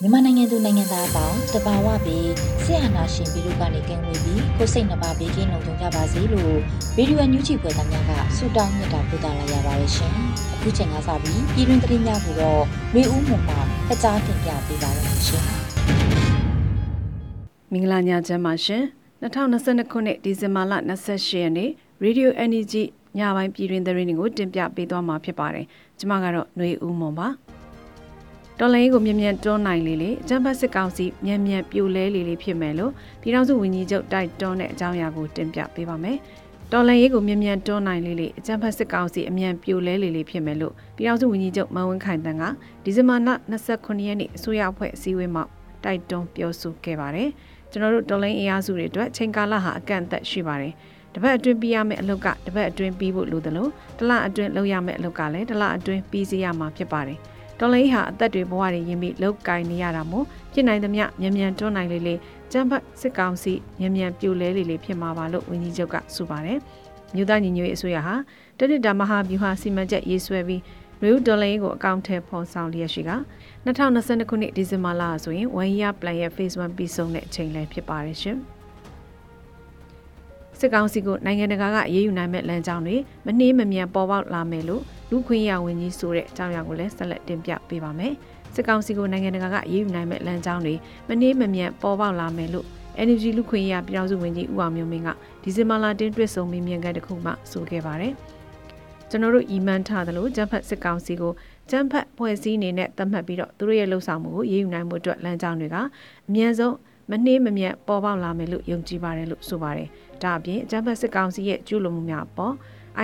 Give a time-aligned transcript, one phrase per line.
[0.00, 2.30] မြန်မာနိုင်ငံသူနိုင်ငံသားအပေါင်းတဘာဝပြီး
[2.64, 6.54] ဆရာနာရှင်ပြီးတို့ကနေကင်းဝေးပြီးကိုစိတ်နှပါဘေးကင်းလုံခြုံကြပါစေလို့
[6.96, 10.12] ဗီဒီယိုအန်ယူဂျီပွဲသားများကဆုတောင်းမြတ်တာပို့သလာရပါတယ်ရှင်။
[10.54, 12.62] အခုချိန်ကစပြီးပြည်တွင်သတင်းများကိုတော့
[12.94, 13.54] ရွေဦးမှမှ
[13.88, 15.42] ဖကြားတင်ပြပေးပါရမရှင်။
[17.72, 18.82] မင်္ဂလာညချမ်းပါရှင်။
[19.22, 20.72] 2022ခုနှစ်ဒီဇင်ဘာလ
[21.06, 21.70] 28ရက်နေ့
[22.04, 22.82] Radio Energy
[23.18, 25.66] ညပိုင်းပြည်တွင်သတင်းတွေကိုတင်ပြပေးသွားမှာဖြစ်ပါတယ်။
[25.98, 27.28] ကျွန်မကတော့ຫນွေဦးမွန်ပါ။
[28.59, 36.17] တော်လိုင်းကိုမြ мян တွန်းနိုင်လေလေအကြံဖတ်စစ်ကောင်စီမြ мян ပြိုလဲလေလေဖြစ်မယ်လို့ပြည်ထောင်စုဝန်ကြီးချုပ်တိုက်တွန်းတဲ့အကြောင်းအရာကိုတင်ပြပေးပါမယ်။
[36.71, 42.43] တော်လိုင်းကိုမြ мян တွန်းနိုင်လေလေအကြံဖတ်စစ်ကောင်စီအမြန်ပြိုလဲလေလေဖြစ်မယ်လို့ပြည်ထောင်စုဝန်ကြီးချုပ်မန်ဝင်းခိုင်တန်းက
[42.83, 43.29] ဒီဇင်ဘာလ
[43.67, 45.43] 29ရက်နေ့အစိုးရအဖွဲ့အစည်းအဝေးမှာ
[45.83, 47.29] တိုက်တွန်းပြောဆိုခဲ့ပါတယ်။
[47.71, 50.73] ကျွန်တော်တို့တော်လိုင်းအင်အားစုတွေအတွက်ချိန်ကာလဟာအကန့်အသတ်ရှိပါတယ်။
[51.15, 57.19] တပတ်အတွင်းပြီးရမယ့်အလုပ်ကတပတ်အတွင်းပြီးဖို့လိုသလိုတစ်လအတွင်းလုပ်ရမယ့်အလုပ်ကလည်းတစ်လအတွင်းပြီးစီရမှာဖြစ်ပါတယ်။
[57.58, 62.14] တော်လိုင်းဟာအသက်တွေဘဝတွေရင်းပြီးလောက်ကင်နေရတာမို့ဖြစ်နိုင်သမျှမြန်မြန်တွန်းနိုင်လေလေ
[62.52, 66.58] ကျန်းဖတ်စစ်ကောင်စီမြန်မြန်ပြိုလဲလေလေဖြစ်မှာပါလို့ဝန်ကြီးချုပ်ကဆိုပါတယ်။
[67.14, 68.14] မြို့သားညီညွတ်ရေးအစိုးရဟာ
[68.58, 70.62] တနစ်တာမဟာဗျူဟာစီမံချက်ရေးဆွဲပြီး
[71.02, 73.12] နယူးဒေါ်လာကိုအကောင့်ထဲဖော်ဆောင်လျက်ရှိက
[73.66, 78.38] 2022ခုနှစ်ဒီဇင်ဘာလဆိုရင်1 year plan ရဲ့ phase 1ပြီးဆုံးတဲ့အချိန်လည်းဖြစ်ပါတယ်ရှင်။
[80.64, 88.12] စစ်ကောင်စီကိုနိုင်ငံတကာကအရေးယူနိုင်မဲ့လမ်းကြောင်းတွေမနှေးမမြန်ပေါ်ပေါက်လာမယ်လို့လူခွင့်ရဝန်ကြီးဆိုတဲ့အကြောင်းအရာကိုလည်းဆက်လက်တင်ပြပေးပါမယ်။
[88.54, 90.74] စစ်ကောင်စီကိုနိုင်ငံတကာကအရေးယူနိုင်မဲ့လမ်းကြောင်းတွေ
[91.08, 92.66] မနှေးမမြန်ပေါ်ပေါက်လာမယ်လို့
[93.06, 95.08] NUG လူခွင့်ရပြည်ထောင်စုဝန်ကြီးဦးအောင်မျိုးမင်းက
[95.42, 98.12] ဒီဇင်ဘာလတွင်တွေ့ဆုံမေးမြန်းခဲ့တဲ့ခုမှဆိုခဲ့ပါတယ်။
[99.10, 101.32] ကျွန်တော်တို့အီမန်ထားသလိုဂျမ်ဖတ်စစ်ကောင်စီကို
[101.70, 105.76] ဂျမ်ဖတ်ဖွဲ့စည်းနေနဲ့သတ်မှတ်ပြီးတော့သူတို့ရဲ့လှုပ်ဆောင်မှုကိုရေးယူနိုင်မှုအတွက်လမ်းကြောင်းတွေက
[106.28, 106.74] အမြန်ဆုံး
[107.10, 109.88] မနှေးမမြတ်ပေါ်ပေါက်လာမယ်လို့ယုံကြည်ပါတယ်လို့ဆိုပါတယ်။
[110.24, 112.54] ဒါအပြင်အကြမ်းဖက်စစ်ကောင်စီရဲ့ကျူးလွန်မှုများပေါ်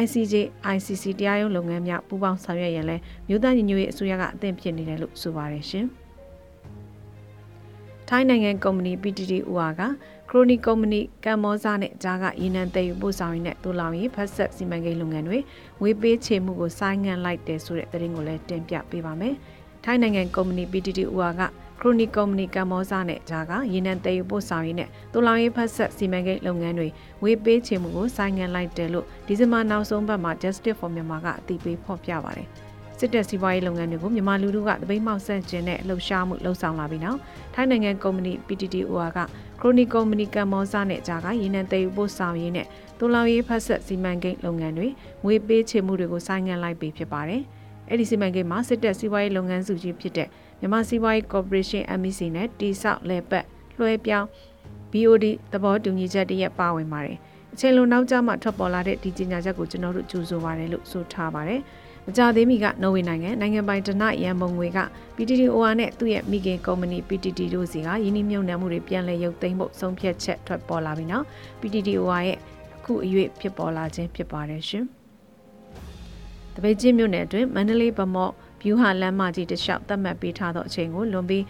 [0.02, 0.34] ICJ
[0.74, 2.96] ICC တရားရုံးလုပ်ငန်းများပူးပေါင်းဆောင်ရွက်ရန်လဲ
[3.28, 5.86] မြို့သားညီညွတ်ရေးအစိုးရကအသင့်ဖြစ်နေတယ်လို့ဆိုပါတယ်ရှင်။
[8.08, 9.82] ထိုင်းနိုင်ငံကုမ္ပဏီ PTT UR က
[10.30, 15.38] ခရိုနီကုမ္ပဏီကမ္ဘောဇာနဲ့ဂျာကရေနံသိမ်းပို့ဆောင်ရင်းနဲ့တူလောင်ရေးဖက်ဆက်စီမံကိန်းလုပ်ငန်းတွေ
[15.82, 19.34] ဝေပေးချေမှုကိုဆိုင်းငံ့လိုက်တယ်ဆိုတဲ့သတင်းကိုလည်းတင်ပြပေးပါမယ်။
[19.84, 21.40] ထိုင်းနိုင်ငံကုမ္ပဏီ PTT UR က
[21.82, 26.88] ခရိုနီကုမ္ပဏီကမ္ဘောဇနဲ့ဂျာကရေနံသိမ်းပို့ဆောင်ရေးနဲ့တူလောင်ရေးဖက်ဆက်စီမံကိန်းလုပ်ငန်းတွေ
[27.22, 32.48] ဝေပေးချေမှုကိုဆိုင်းငံ့လိုက်တယ်လို့ဒီဇင်ဘာနောက်ဆုံးပတ်မှာ Justice for Myanmar ကအတည်ပြုဖော်ပြပါတယ်။
[32.98, 37.18] စစ်တပ်စီးပွားရေးလုပ်ငန်းတွေကိုမြန်မာလူထုကတပိတ်မှောက်ဆန့်ကျင်တဲ့လှုပ်ရှားမှုလှုံ့ဆော်လာပြီးနောက်
[37.54, 39.18] ထိုင်းနိုင်ငံကုမ္ပဏီ PTTOR က
[39.60, 42.66] ခရိုနီကုမ္ပဏီကမ္ဘောဇနဲ့ဂျာကရေနံသိမ်းပို့ဆောင်ရေးနဲ့
[42.98, 44.88] တူလောင်ရေးဖက်ဆက်စီမံကိန်းလုပ်ငန်းတွေ
[45.24, 47.42] ငွေပေးချေမှုတွေကိုဆိုင်းငံ့လိုက်ပြီးဖြစ်ပါတယ်။
[47.90, 50.28] အဲ့ဒီစီမံကိန်းမှာစစ်တပ်စီးပွားရေးလုပ်ငန်းစုကြီးဖြစ်တဲ့
[50.60, 53.44] မြန်မာစီးပွားရေးကော်ပိုရေးရှင်း MEC နဲ့တိဆောက်လဲပတ်
[53.78, 54.28] လွှဲပြောင်း
[54.92, 57.18] BOD သဘောတူညီချက်တရက်ပါဝင်ပါတယ်။
[57.54, 61.60] အချိန်လုံးနောက်ကျမှထွက်ပေါ်လာတဲ့ဒီကြေညာချက်ကိုကျွန်တော်တို့ကြိုဆိုပါတယ်လို့ဆိုထားပါတယ်။
[62.06, 64.78] မကြသေးမီကနော်ဝေနိုင်ငံနိုင်ငံပိုင်တနရန်ပုံငွေက
[65.16, 71.26] PTTOR နဲ့သူ့ရဲ့မိခင်ကုမ္ပဏီ PTT တို့စီကယင်းနှမြုံနှံမှုတွေပြန်လည်ရုပ်သိမ်းဖို့ဆုံးဖြတ်ချက်ထွက်ပေါ်လာပြီးနောက်
[71.60, 72.38] PTTOR ရဲ့
[72.76, 74.86] အခုအရွေ့ဖြစ်ပေါ်လာခြင်းဖြစ်ပါတယ်ရှင်။
[76.54, 81.44] တပိတ်ချင်းမြို့နယ်အတွင်းမန္တလေးဗမော့ဗျူဟာလမ်းမကြီးတစ်လျှောက်သတ်မှတ်ပေးထားသောအချိန်ကိုလွန်ပြီး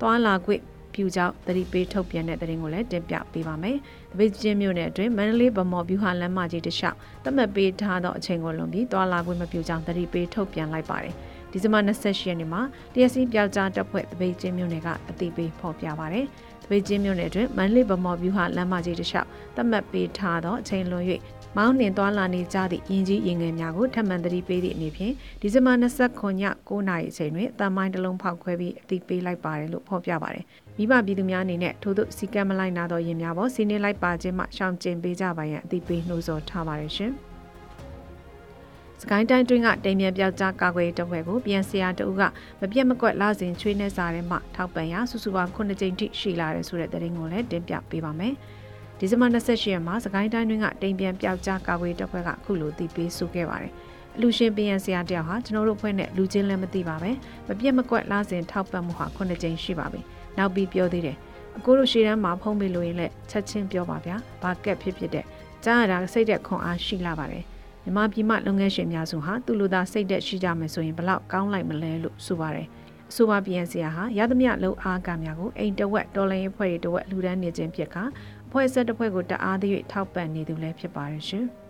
[0.00, 0.62] သွားလာခွင့်
[0.94, 3.76] ပြူကြောင့်သတိပေးထုတ်ပြန်တဲ့သတင်းကိုလည်းတင်ပြပေးပါမယ်။
[4.12, 11.14] တပိတ်ချင်းမြို့နယ်အတွင်းမန္တလေးဗမော်ဗျူဟာလမ်းမကြီးတစ်လျှောက်သတ်မှတ်ပေးထားသောအချိန်ကိုလွန်ပြီးသွားလာခွင့်မပြုကြောင်းသတိပေးထုတ်ပြန်လိုက်ပါတယ်။
[11.52, 12.62] ဒီဇင်ဘာ28ရက်နေ့မှာ
[12.94, 16.26] တရက်စီပြောက်ကြားတပ်ဖွဲ့တပိတ်ချင်းမြို့နယ်ကအသိပေးဖော်ပြပါတယ်။
[16.62, 21.04] တပိတ်ချင်းမြို့နယ်အတွင်းမန္တလေးဗမော်ဗျူဟာလမ်းမကြီးတစ်လျှောက်သတ်မှတ်ပေးထားသောအချိန်လွန်၍
[21.56, 30.44] မောင်းနှင်သွားလာနေကြသည့်ယင်ကြီးရင်ငယ်များကိုထပ်မံသတိပေးသည့်အနေဖြင့်ဒီဇင်ဘာ29ည9နာရီအချိန်တွင်အတမိုင်းတစ်လုံးဖောက်ခွဲပြီးအသိပေးလိုက်ပါတယ်လို့ဖော်ပြပါတယ်။
[30.78, 37.12] မိဘပြည်သူများအနေနဲ့ထို့သို့စီကံမလိုက်နာသောယင်များပေါ်စီးနေလိုက်ပါခြင်းမှရှောင်ကျဉ်ပေးကြပါရန်အသိပေးနှိုးဆော်ထားပါတယ်ရှင်။
[39.02, 42.22] စကိုင်းတိုင်းတွင်းကတိမ်မြန်ပြောက်ကြားကာကွယ်တပ်ဖွဲ့ကိုပြန်ဆရာတအုပ်က
[42.60, 48.34] မပြတ်မကွက်လာစဉ်ချွေးနှဲစာထဲမှထောက်ပံ့ရစုစုပေါင်း9ကြိမ်ထိရှိလာတယ်ဆိုတဲ့သတင်းကိုလည်းတင်ပြပေးပါမယ်။
[48.98, 53.72] ဒီဇင်ဘာ28ရက်မှာစကိုင်းတိုင်းတွင်းကတိမ်ပြန်ပြောက်ကြားကာကွယ်တပ်ဖွဲ့ကခုလိုတည်ပြီးဆိုခဲ့ပါတယ်။
[54.20, 57.10] လူရှင်ပြန်ဆရာတယောက်ဟာကျွန်တော်တို့ဖွဲ့နဲ့လူချင်းလည်းမသိပါပဲ။
[57.48, 60.00] မပြတ်မကွက်လာစဉ်ထောက်ပံ့မှုဟာ9ကြိမ်ရှိပါပြီ။
[60.38, 61.16] နောက်ပြီးပြောသေးတယ်။
[61.56, 65.24] အကိုတို့ရှေ့တန်းမှာဖုံးပေးလို့ရင်လည်းချက်ချင်းပြောပါဗျာ။ဘာကက်ဖြစ်ဖြစ်တဲ့
[65.64, 67.44] ကြားရတာစိတ်သက်ခွန်အားရှိလာပါတယ်။
[67.84, 72.68] မြမပြည်မှလုပ်ငန်းရှင်များစုဟာသူလူသားစိတ်သက်ရှိကြမယ်ဆိုရင်ဘလောက်ကောင်းလိုက်မလဲလို့ဆိုပါတယ်။
[73.10, 78.02] အဆိုပါပြန်စရာဟာရသမျှလုံအားကများကိုအိမ်တဝက်တော်လိုင်းအဖွဲ့တွေတဝက်လူဒန်းနေခြင်းဖြစ်ကအ
[78.50, 81.46] ဖွဲ့ဆက်တစ်ဖွဲ့ကိုတအားသရွေ့ထောက်ပံ့နေသူလည်းဖြစ်ပါတယ်ရှင်။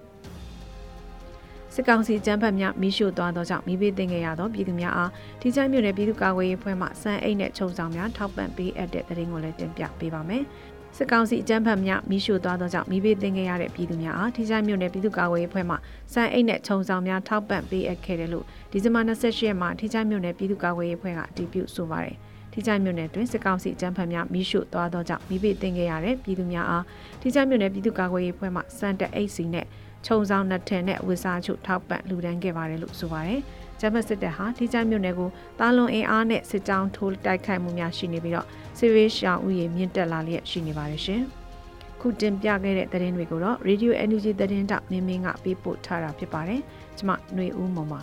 [1.74, 10.44] စစ်ကောင်စီကျန်းဖက်များမိရှုသွားသောကြောင့်မိဘတင်ခဲ့ရသောပြည်သူများအားထိချိုင်းမြို့နယ်ပြည်သူ့ကာကွယ်ရေးအဖွဲ့မှစံအိတ်နဲ့ခြုံဆောင်များထောက်ပံ့ပေးအပ်တဲ့တဲ့ရင်ကိုလည်းတင်ပြပေးပါမယ်။
[10.96, 15.76] စစ်ကောင်စီအကြမ်းဖက်များမိရှို့သွားသောကြောင့်မိဘသိမ်းခဲ့ရတဲ့ပြည်သူများအားထိချိုင်းမြို့နယ်ပြည်သူ့ကာကွယ်ရေးအဖွဲ့မှ
[16.12, 22.16] စံအိတ်နဲ့ခြုံဆောင်များထောက်ပံ့ပေးအပ်ခဲ့တယ်လို့ဒီဇင်ဘာ28ရက်မှာထိချိုင်းမြို့နယ်ပြည်သူ့ကာကွယ်ရေးအဖွဲ့ကအတည်ပြုဆိုပါတယ်။
[22.56, 26.84] ထိချိုင်းမြို့နယ်တွင်စစ်ကောင်စီအကြမ်းဖက်များမိရှို့သွားသောကြောင့်မိဘသိမ်းခဲ့ရတဲ့ပြည်သူများအား
[27.20, 29.66] ထိချိုင်းမြို့နယ်ပြည်သူ့ကာကွယ်ရေးအဖွဲ့မှစံတက်အိတ်စီနဲ့
[30.06, 33.40] ခြုံဆောင်နှစ်ထည်နဲ့ဝစ်စားချုပ်ထောက်ပံ့လူဒန်းခဲ့ပါတယ်လို့ဆိုပါတယ်။
[33.80, 38.46] ဂျမတ်စစ်တပ်ဟာထိကြမြို့နယ်ကိုတာလွန်အင်အားနဲ့စစ်ကြောင်းထိုးတိုက်ခိုက်မှုများရှိနေပြီးတော့
[38.78, 41.22] စစ်ရေးရှောင်ဥယျာဉ်မြင့်တက်လာလျက်ရှိနေပါတယ်ရှင်။
[42.00, 46.60] ခုတင်ပြခဲ့တဲ့သတင်းတွေကိုတော့ Radio Energy သတင်းတောက်မင်းမင်းကပေးပို့ထားတာဖြစ်ပါတယ်။
[46.98, 48.00] ကျွန်မຫນွေဦးမောင်ပါ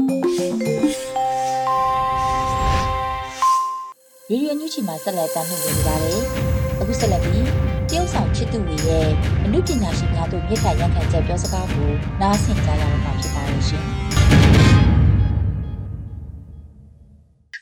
[4.31, 6.19] ရေဒီယိုညူချီမှာဆက်လက်တင်ပြနေပါတယ်။
[6.79, 7.45] အခုဆက်လက်ပြီး
[7.89, 9.07] တရုတ်ဆောင်ချစ်သူတွေရဲ့
[9.43, 11.89] အမှုပညာရှင်များတို့မြစ်ခတ်ရန်ခံချက်ပြောစကားကို
[12.21, 13.85] နားဆင်ကြရတော့မှာဖြစ်ပါရဲ့ရှင်။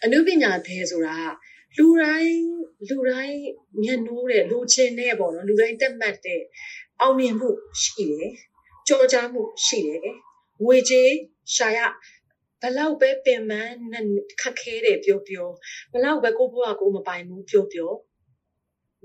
[0.03, 1.17] အမှုပညာသေးဆိုတာ
[1.77, 2.37] လူတိုင်း
[2.89, 3.39] လူတိုင်း
[3.81, 6.41] မျက်နှိုးတဲ့လူချင်းတဲ့ပေါ့နော်လူတိုင်းတက်မှတ်တဲ့
[7.01, 7.49] အောင်မြင်မှု
[7.81, 8.29] ရှိတယ်။
[8.87, 10.07] ကြောကြားမှုရှိတယ်။
[10.63, 11.11] ငွေကြေး
[11.55, 11.79] ရှာရ
[12.61, 13.75] ဘလောက်ပဲပင်ပန်း
[14.41, 15.47] ခက်ခဲတယ်ပြောပြော
[15.93, 17.91] ဘလောက်ပဲကိုဘွားကိုမပိုင်ဘူးပြောပြော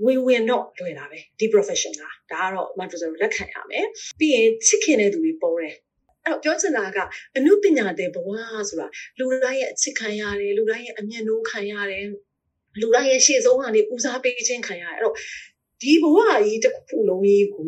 [0.05, 3.87] ဝင်ဝင်တော့လွယ်တာပဲဒီ profession ကဒါကတော့ master လက်ခံရမယ်
[4.19, 5.75] ပြီးရင်ချစ်ခင်တဲ့သူတွေပေါ်တယ်
[6.25, 6.99] အဲ့တော့ပြောချင်တာက
[7.37, 8.29] အမှုပညာတဲ့ဘဝ
[8.69, 8.87] ဆိုတာ
[9.19, 12.07] လူတိုင်းရဲ့အချစ်ခံရတယ်လူတိုင်းရဲ့အမျက်နှိုးခံရတယ်
[12.81, 15.15] လူတိုင်းရဲ့ရှေ့ဆုံးကနေဦးစားပေးခြင်းခံရတယ်အဲ့တော့
[15.83, 17.67] ဒီဘဝကြီးတစ်ခုလုံးကြီးကို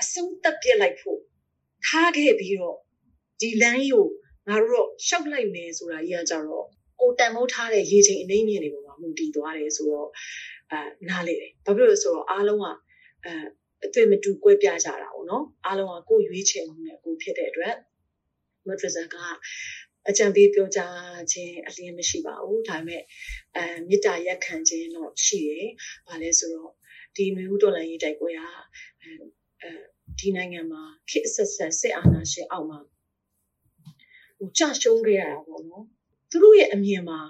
[0.00, 1.20] အဆုံးတက်ပြစ်လိုက်ဖို့
[1.86, 2.76] ထားခဲ့ပြီးတော့
[3.40, 4.06] ဒီလမ်းကြီးကို
[4.48, 6.66] ငါတို့တော့ရှောက်လိုက်မယ်ဆိုတာကြီးကကြတော့
[7.00, 10.08] ကိုတန်မိုးထားတဲ့ရေချိန်အနှိမ့်မြင့်တွေပေါ်မှာမူတည်သွားတယ်ဆိုတော့
[10.72, 12.66] အဲနားလေတယ်ဘာဖြစ်လို့လဲဆိုတော့အားလုံးက
[13.24, 13.32] အဲ
[13.84, 17.74] အသွင်မတူကွဲပြားကြတာပေါ့နော်အားလုံးကကိုယ်ရွေးချယ်မှုနဲ့ကိုဖြစ်တဲ့အတွက်
[18.68, 19.16] မဒရဇာက
[20.08, 20.96] အကြံပေးပြောကြား
[21.32, 23.02] ခြင်းအလင်းမရှိပါဘူးဒါပေမဲ့
[23.56, 25.68] အဲမေတ္တာရက်ခံခြင်းတော့ရှိတယ်
[26.08, 26.72] ဘာလဲဆိုတော့
[27.16, 28.50] ဒီမျိုးတော်လိုင်းရေးတိုက်ပွဲဟာ
[29.02, 29.70] အဲ
[30.18, 32.78] ဒီနိုင်ငံမှာခေတ်ဆက်ဆက်စစ်အာဏာရှင်အောက်မှာ
[34.36, 35.84] ဟိုကြရှုံးခဲ့ရတာပေါ့နော်
[36.30, 37.20] သူတို့ရဲ့အမြင်မှာ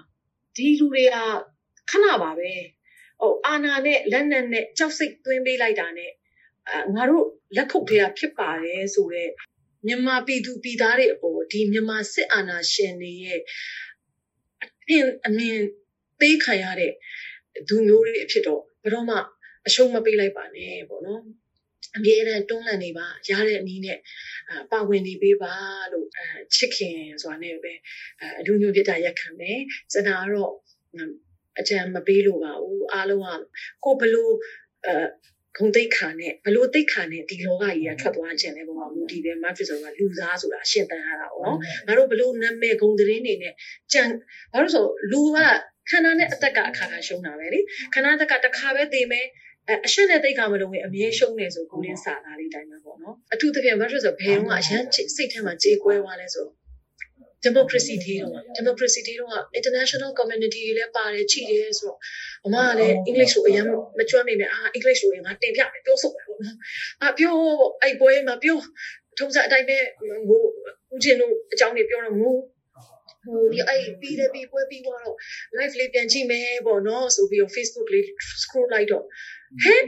[0.55, 1.15] ဒီလူတွေက
[1.89, 2.51] ခဏပါပဲ
[3.21, 6.11] ဟိုအာနာနဲ့လက်နက်နဲ့ကြောက်စိတ်သွင်းပေးလိုက်တာနဲ့
[6.95, 7.25] ငါတို့
[7.55, 9.31] လက်ခုပ်ထဲကဖြစ်ပါတယ်ဆိုတော့
[9.87, 13.41] မြန်မာပြည်သူပြည်သားတွေအပေါ်ဒီမြန်မာစစ်အာဏာရှင်တွေရဲ့
[14.63, 15.59] အထင်အမြင်
[16.19, 16.93] သေးခံရတဲ့
[17.67, 19.17] သူမျိုးတွေအဖြစ်တော့ဘယ်တော့မှ
[19.67, 21.21] အရှုံးမပေးလိုက်ပါနဲ့ပေါ့နော်
[21.95, 23.97] အမြဲတမ်းတွန်းလှန်နေပါရတဲ့အနည်းနဲ့
[24.71, 25.53] ပါဝင်နေပေးပါ
[25.91, 26.07] လို့
[26.55, 27.73] ချစ်ခင်ဆိုတာနဲ့ပဲ
[28.39, 29.59] အလူညွတ်ပြတာရက်ခံမယ်
[29.91, 30.53] ကျွန်တော်ကတော့
[31.59, 33.41] အကြံမပေးလို့ပါဘူးအားလုံးက
[33.83, 34.33] ကိုဘလို့
[34.85, 34.93] အဲ
[35.57, 43.53] ဂုံတိတ်ခါနဲ့ဘလို့တိတ်ခါနဲ့ဒီလောကကြီးကထွက်သွားခြင်းလဲပေါ့မူဒီပဲမဖစ်ဆိုတာလူသားဆိုတာရှင်းတန်ရတာပေါ့နော်ငါတို့ဘလို့နာမည်ဂုံသတင်းနေနဲ့
[43.93, 44.03] ကြံ
[44.53, 45.37] ဘာလို့ဆိုလူက
[45.89, 47.59] ခန္ဓာနဲ့အသက်ကအခါခါရှုံးတာပဲလေ
[47.93, 49.25] ခန္ဓာအသက်ကတစ်ခါပဲသိမယ်
[49.69, 54.83] အဲအရှက်နဲ့တိတ်ကမလုံးဝင်အမြဲရှုံးနေဆိုကိုရင်းစာသားလေးတိုင်းပဲပေါ့နော်အထူးသဖြင့်ဘာလို့ဆိုဘယ်တော့မှအရန်
[55.15, 56.47] စိတ်ထဲမှာကြေးကွဲသွားလဲဆို
[57.45, 61.97] democracy တေးတော့ democracy တေးတော့ international community တွေလည်းပါတယ်ချိတယ်ဆိုတော့
[62.45, 63.65] အမကလည်း English ကိုအရင်
[63.97, 66.57] မကျွမ်းမိမယ်အာ English ကိုငါတင်ပြမယ်ပြောဆိုမယ်ပေါ့နော်
[67.01, 67.35] အာပြော
[67.81, 68.59] အဲ့ပွဲမှာပြော
[69.17, 69.77] ထုံးစံအတိုင်းပဲ
[70.29, 70.41] ဟို
[70.93, 72.35] ဦးချင်းတို့အကြောင်းတွေပြောတော့ငို
[73.25, 75.17] ဟိုဒီအဲ့ပြီးတယ်ပြီးပွဲပြီးသွားတော့
[75.57, 78.03] live လေးပြန်ကြည့်မယ်ပေါ့နော်ဆိုပြီးတော့ Facebook လေး
[78.43, 79.05] scroll လိုက်တော့
[79.63, 79.81] ဟဲ့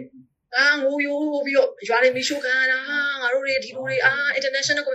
[0.57, 2.79] အာငိုရိုးပြီးတော့ရွာတွေမီးရှို့ခံရတာ
[3.21, 4.85] ငါတို့တွေဒီလိုတွေအာ international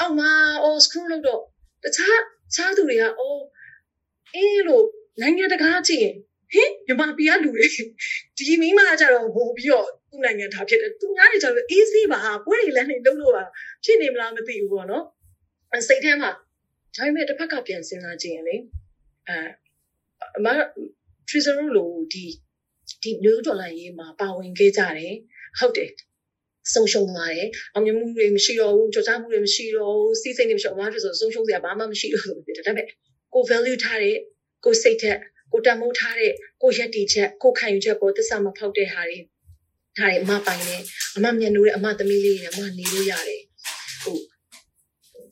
[0.00, 0.30] အောက်မှာ
[0.64, 1.40] oh scroll လုပ်တော့
[1.84, 2.18] တခြား
[2.54, 3.40] ခြားသူတွေကအော်
[4.34, 4.84] အေးလို့
[5.20, 6.14] နိုင်ငံတကာကြည့်ရင်
[6.52, 7.66] ဟင်မြန်မာပြည်ကလူတွေ
[8.36, 13.44] ဒီမိမကြတော့ဟိုပြီးတော့သူ့နိုင်ငံထားဖြစ်တယ်သူများတွေကြတော့ easy ပါပွဲတွေလည်းနေလုံးလို့ပါ
[13.84, 15.04] ဖြစ်နေမလားမသိဘူးပေါ့နော်
[15.88, 16.30] စိတ်ထဲမှာ
[16.96, 18.56] ဒါပေမဲ့တစ်ဖက်ကပြန်စဉ်းစားကြည့်ရင်လေ
[19.28, 19.38] အဲ
[20.36, 20.46] အမ
[21.28, 22.24] treasure လို့ဒီ
[23.06, 25.14] ဒီ new dollar ရေးမှာပါဝင်ခဲ့ကြတယ်
[25.58, 25.90] ဟုတ်တယ်
[26.74, 32.86] ဆုံးရှုံးသွားတယ်အောင်မြင်မှုတွေမရှိတော့ဘူးကြော်ကြားမှုတွေမရှိတော့ဘူးစီးစိမ်တွေမရှိတော့ဘာဖြစ်ဆိုဆုံးရှုံးစရာဘာမှမရှိတော့ဘူးဖြစ်တယ်ဒါပေမဲ့
[33.34, 34.16] ကို value ထားတဲ့
[34.64, 35.18] ကိုစိတ်သက်
[35.52, 36.32] ကိုတမိုးထားတဲ့
[36.62, 39.26] ကိုရက်တီချက်ကိုခံယူချက်ပေါ်သစ္စာမဖောက်တဲ့ဟာတွေဒါ
[39.98, 40.76] တွေအမပိုင်နေ
[41.16, 43.42] အမမျက်နှာတွေအမသမီးလေးတွေအမနေလို့ရတယ်
[44.02, 44.18] ဟို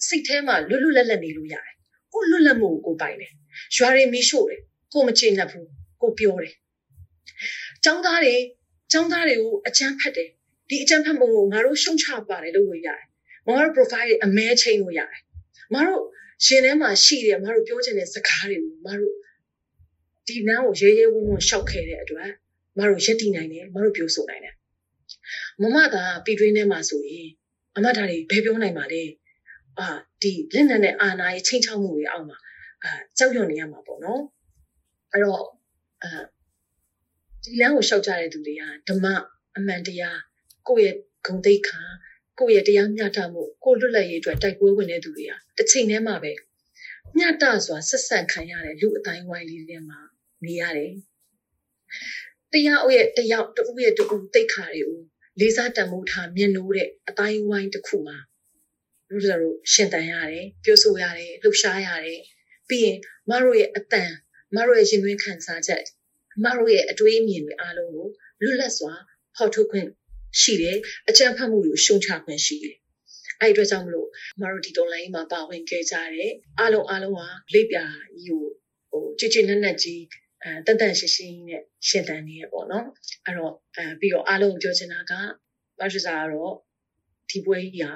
[0.06, 1.74] စိတ်ထဲမှာလွတ်လွတ်လပ်လပ်နေလို့ရတယ်
[2.12, 3.32] ကိုလွတ်လပ်မှုကိုပိုင်တယ်
[3.76, 4.60] ရွာတွေမီးရှို့တယ်
[4.92, 5.68] ကိုမချေနှက်ဘူး
[6.02, 6.54] ကိုပြောတယ်
[7.84, 8.36] ចောင်းသားတွေ
[8.92, 10.28] ចောင်းသားတွေကိုအချမ်းဖတ်တယ်
[10.68, 13.02] ဒီအချမ်းဖတ်ပုံကိုငါတို့ရှုံချပါတယ်လို့လို့ရတယ်
[13.46, 15.20] ငါတို့ profile အမဲချိန်လို့ရတယ်
[15.74, 16.02] ငါတို့
[16.44, 19.14] ရှင်ထဲမှာရှိတယ်ငါတို့ပြောချင်တဲ့စကားတွေကိုငါတို့
[20.26, 22.30] ဒီနားကိုရဲရဲဝံ့ဝံ့ရှောက်ခဲ့တဲ့အတွက်
[22.78, 24.54] မတို့ရက်တည်နိုင်တယ်မတို့ပြောဆိုနိုင်တယ်
[25.62, 27.28] မမသာပြည်တွင်းထဲမှာဆိုရင်
[27.76, 29.02] အမဒါတွေဘယ်ပြောနိုင်ပါလဲ
[29.78, 29.86] အာ
[30.22, 32.36] ဒီလက်နက်နဲ့အာနာရဲ့ချိန်ချောက်မှုတွေအောက်မှာ
[32.84, 34.22] အာကြောက်ရွံ့နေရမှာပေါ့နော်
[35.12, 35.42] အဲ့တော့
[36.02, 36.22] အာ
[37.44, 39.06] ဒီလမ်းကိုရှောက်ကြတဲ့သူတွေကဓမ္မ
[39.56, 40.20] အမှန်တရား
[40.68, 40.96] ကိုယ့်ရဲ့
[41.26, 41.80] ဂုဏ်သိက္ခာ
[42.38, 46.32] ကိုယ့်ရဲ့တရားမျှတမှုကိုလွတ်လပ်ရေးအတွက်တိုက်ပွဲဝင်တဲ့သူတွေကတစ်ချိန်တည်းမှာပဲ
[47.16, 50.00] မျှတစွာဆက်ဆံခံရတဲ့လူအတိုင်းဝိုင်းလေးတွေမှာ
[50.44, 50.92] နေရတယ်
[52.52, 54.98] တရားအုပ်ရဲ့တရားတူရဲ့တူတိတ်ခါတွေကို
[55.40, 58.18] လေးစားတန်ဖိုးထားမြင်လို့တဲ့အတိုင်းဝိုင်းတစ်ခုမှာ
[59.08, 62.20] တို့တို့ရှင်တန်ရတယ်ပြောဆိုရတယ်လှုပ်ရှားရတယ်
[62.68, 62.98] ပြီးရင်
[63.30, 64.10] မတို့ရဲ့အတန်
[64.54, 65.82] မတို့ရဲ့ရင်သွင်းခံစားချက်
[66.44, 68.06] မတို့ရဲ့အတွေးအမြင်တွေအားလုံးကို
[68.42, 68.92] လွတ်လပ်စွာ
[69.36, 69.88] ဖော်ထုတ်ခွင့်
[70.40, 70.76] ရှိတယ်
[71.08, 72.76] အကြံဖတ်မှုတွေကိုရှုံချခွင့်ရှိတယ်
[73.40, 74.08] အဲ့ဒီအတွက်ကြောင့်မလို့
[74.40, 77.84] မတို့ဒီတော်လိုင်းမှာပါဝင်ခဲ့ကြတယ်အားလုံးအားလုံးဟာလိပ်ပြာ
[78.22, 78.42] ကြီးကို
[78.90, 80.02] ဟိုကြည်ကြည်နက်နက်ကြီး
[80.42, 82.86] အဲတန်တန်ရှင်းရှင်းနဲ့ရှင်းတန်နေရပေါ့နော်
[83.24, 85.12] အဲ့တော့အဲပြီးတော့အားလုံးပြောချင်တာက
[85.78, 86.54] ဘာဖြစ်စားကတော့
[87.30, 87.86] ဒီပွဲကြီးက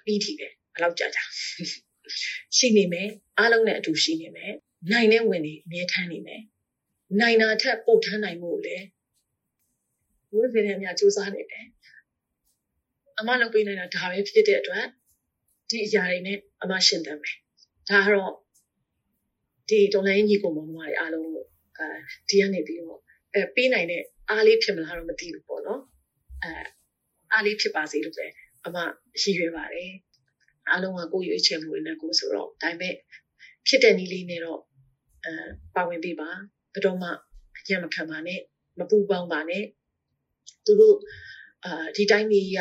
[0.00, 1.24] အပြီးထိပဲဘယ်လောက်ကြာကြာ
[2.56, 4.52] ရှိနေမယ်အားလုံးနဲ့အတူရှိနေမယ်
[4.92, 6.42] နိုင်တဲ့ဝင်နေအမြဲထမ်းနေမယ်
[7.20, 8.76] နိုင်တာထက်ပိုထမ်းနိုင်မှုလေ
[10.30, 11.66] ဘုရားရှင်ရဲ့အများစူးစမ်းနေတယ်
[13.18, 14.86] အမလုပ်ပေးနေတာဒါပဲဖြစ်တဲ့အတွက်
[15.70, 17.36] ဒီအရာတွေနဲ့အမရှင်းတယ်မယ်
[17.88, 18.32] ဒါကတော့
[19.68, 21.44] ဒီဒေါ်လာညီကိုမောင်မတွေအားလုံးကို
[21.78, 21.86] အဲ
[22.28, 22.98] ဒီကနေပြီးတော့
[23.34, 25.80] အဲပေးနိုင်တဲ့အားလေးဖြစ်မလားတော့မသိဘူးပေါ့နော်
[26.42, 26.50] အဲ
[27.32, 28.26] အားလေးဖြစ်ပါစေလို့ပဲ
[28.66, 28.76] အမ
[29.22, 29.92] ရည်ရွယ်ပါတယ်
[30.70, 32.94] အားလုံးကကိုယ်ရွေးချယ်မှုနဲ့ကိုဆိုတော့ဒါပေမဲ့
[33.68, 34.60] ဖြစ်တဲ့နည်းလေးနဲ့တော့
[35.24, 35.32] အဲ
[35.74, 36.30] ပါဝင်ပေးပါ
[36.72, 37.08] ဘယ်တော့မှ
[37.58, 38.40] အကျံမခံပါနဲ့
[38.78, 39.64] မပူပေါင်းပါနဲ့
[40.64, 40.96] သူတို့
[41.64, 42.58] အာဒီတိုင်းကြီးက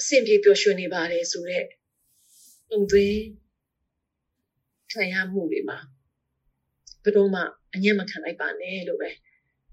[0.00, 1.66] အဆင်ပြေပျော်ရွှင်နေပါတယ်ဆိုတော့
[2.68, 3.20] ပုံသွင်း
[4.92, 5.78] ခံရမှုတွေမှာ
[7.02, 7.40] ဘယ်တော့မှ
[7.74, 9.10] အညံ့မခံလိုက်ပါနဲ့လို့ပဲ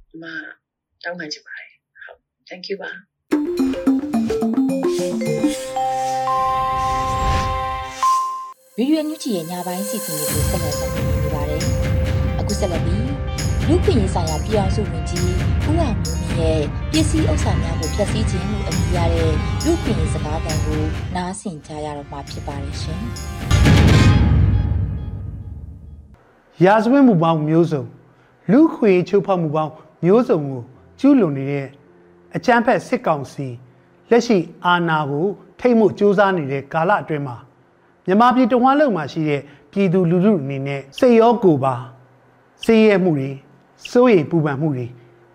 [0.10, 0.34] ဒီမှာ
[1.04, 1.72] တောင်းပန်ချင်ပါတယ်
[2.06, 2.20] ဟုတ်
[2.50, 2.92] thank you ပါ
[8.78, 11.21] ဗီဒီယိုညွှန်ချီရဲ့ညပိုင်းစီစဉ်လေးကိုဆက်လက်တင်ပြနေပါတယ်။အခု
[12.62, 13.08] ဆက်လက်ပြီး
[13.68, 15.30] လူခွင့်ရေးဆိုင်ရာပြည်အောင်စုဝင်ကြီး
[15.68, 19.32] ဦးအောင်မျိုးမြင့်ရဲ့ပစ္စည်းဥစ္စာများကိုဖျက်ဆီးခြင်းလို့အမည်ရတဲ့
[19.63, 20.82] လူခွင့်ရေးစကားသံကို
[21.15, 23.01] နားဆင်ကြရတော့မှာဖြစ်ပါတယ်ရှင်။
[26.65, 27.84] ရာဇဝတ်မှုပေါင်းမျိုးစုံ
[28.51, 29.72] လူခွေချိုးဖောက်မှုပေါင်း
[30.06, 30.62] မျိုးစုံကို
[31.00, 31.68] ကျူးလွန်နေတဲ့
[32.36, 33.48] အကြမ်းဖက်စစ်ကောင်စီ
[34.10, 35.25] လက်ရှိအာဏာကို
[35.60, 37.36] ထိမ့်မှုစ조사နေတဲ့ကာလအတွင်းမှာ
[38.06, 39.41] မြန်မာပြည်တဝန်းလုံးမှာရှိတဲ့
[39.72, 41.75] ပြည်သူလူထုအနေနဲ့စိတ်ရောကိုယ်ပါ
[42.65, 43.30] စေးရဲမှုတွေ
[43.91, 44.86] စိုးရိမ်ပူပန်မှုတွေ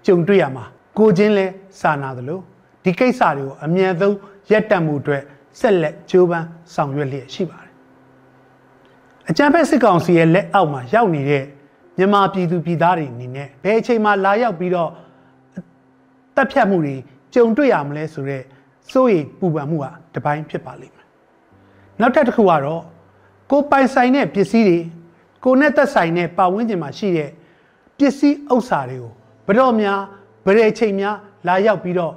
[0.06, 0.64] ကြုံတွေ့ရမှာ
[0.98, 1.46] ကိုချင်းလဲ
[1.80, 2.40] စာနာသလို
[2.84, 4.16] ဒီကိစ္စတွေကိုအမြန်ဆုံး
[4.50, 5.22] ရပ်တန့်မှုအတွက်
[5.60, 7.72] ဆက်လက်ကြိုးပမ်းဆောင်ရွက်လျက်ရှိပါတယ်
[9.30, 11.44] အကြံဖက်စစ်ကောင်စီရဲ့လက်အောက်မှာရောက်နေတဲ့
[11.98, 14.90] မြန်မာပြည်သူပြည်သားတွေအနေနဲ့ဘယ်အချိန်မှလာရောက်ပြီးတော့
[16.36, 16.96] တပ်ဖြတ်မှုတွေ
[17.34, 18.44] ကြုံတွေ့ရမလဲဆိုတော့
[18.92, 21.06] စိုးရိမ်ပူပန်မှုဟာတပိုင်းဖြစ်ပါလိမ့်မယ်
[22.00, 22.82] နောက်ထပ်တစ်ခုကတော့
[23.50, 24.78] ကိုပိုင်ဆိုင်တဲ့ပစ္စည်းတွေ
[25.46, 27.30] ကိုနဲ့သက်ဆိုင်တဲ့ပတ်ဝန်းကျင်မှာရှိတဲ့
[27.98, 29.12] ပစ္စည်းဥစ္စာတွေကို
[29.46, 30.00] ဘတော်များ
[30.46, 32.12] ဗရေချိန်များလာရောက်ပြီးတော့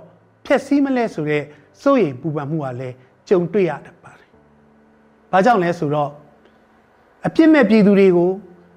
[0.45, 1.45] ဖျက်ဆီးမလဲဆိုတော့
[1.81, 2.95] စိုးရိမ်ပူပန်မှုကလည်း
[3.29, 4.29] ကြုံတွေ့ရတတ်ပါတယ်။
[5.31, 6.11] ဘာကြောင့်လဲဆိုတော့
[7.27, 8.31] အပြစ်မဲ့ပြည်သူတွေကို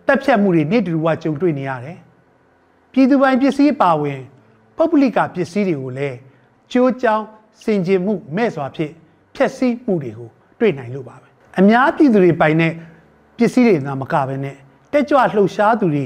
[0.06, 1.98] တပ်ဖြတ်မှုတွေနေ့တူဝကြုံတွေ့နေရတယ်။
[2.92, 4.20] ပြည်သူပိုင်ပစ္စည်းပါဝင်
[4.76, 6.16] ပုဂ္ဂလိကပစ္စည်းတွေကိုလည်း
[6.72, 7.24] ကြိုးကြောင်း
[7.64, 8.92] စင်ကြင်မှုမဲ့စွာဖြင့်
[9.34, 10.30] ဖျက်ဆီးမှုတွေကို
[10.60, 11.28] တွေ့နိုင်လို့ပါပဲ။
[11.58, 12.74] အများပြည်သူတွေပိုင်တဲ့ပ
[13.44, 14.56] စ္စည်းတွေသာမကဘဲနဲ့
[14.92, 16.04] တက်ကြွလှုပ်ရှားသူတွေ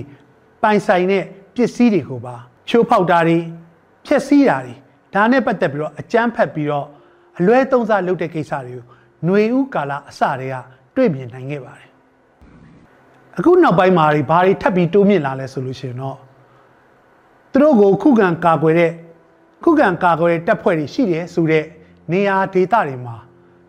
[0.62, 1.24] ပိုင်ဆိုင်တဲ့
[1.54, 2.36] ပစ္စည်းတွေကိုပါ
[2.68, 3.38] ချိုးဖောက်တာတွေ
[4.06, 4.74] ဖျက်ဆီးတာတွေ
[5.14, 6.86] ဒါနဲ့ပတ်သက်ပြီးတော့အကြမ်းဖက်ပြီးတော့
[7.38, 8.84] အလွဲသုံးစားလုပ်တဲ့ကိစ္စတွေကို
[9.24, 10.56] ຫນွေဥကာလအစတွေက
[10.96, 11.90] တွေ့မြင်နိုင်ခဲ့ပါတယ်
[13.38, 16.18] အခုနောက်ပိုင်းမှာဘာတွေထပ်ပြီးတိုးမြင့်လာလဲဆိုလို့ရှိရင်တော့
[17.52, 18.92] သူတို့ကိုခုခံကာကွယ်တဲ့
[19.64, 21.64] ခုခံကာကွယ်တဲ့တပ်ဖွဲ့တွေရှိတယ်ဆိုတဲ့
[22.12, 23.16] နေရာဒေသတွေမှာ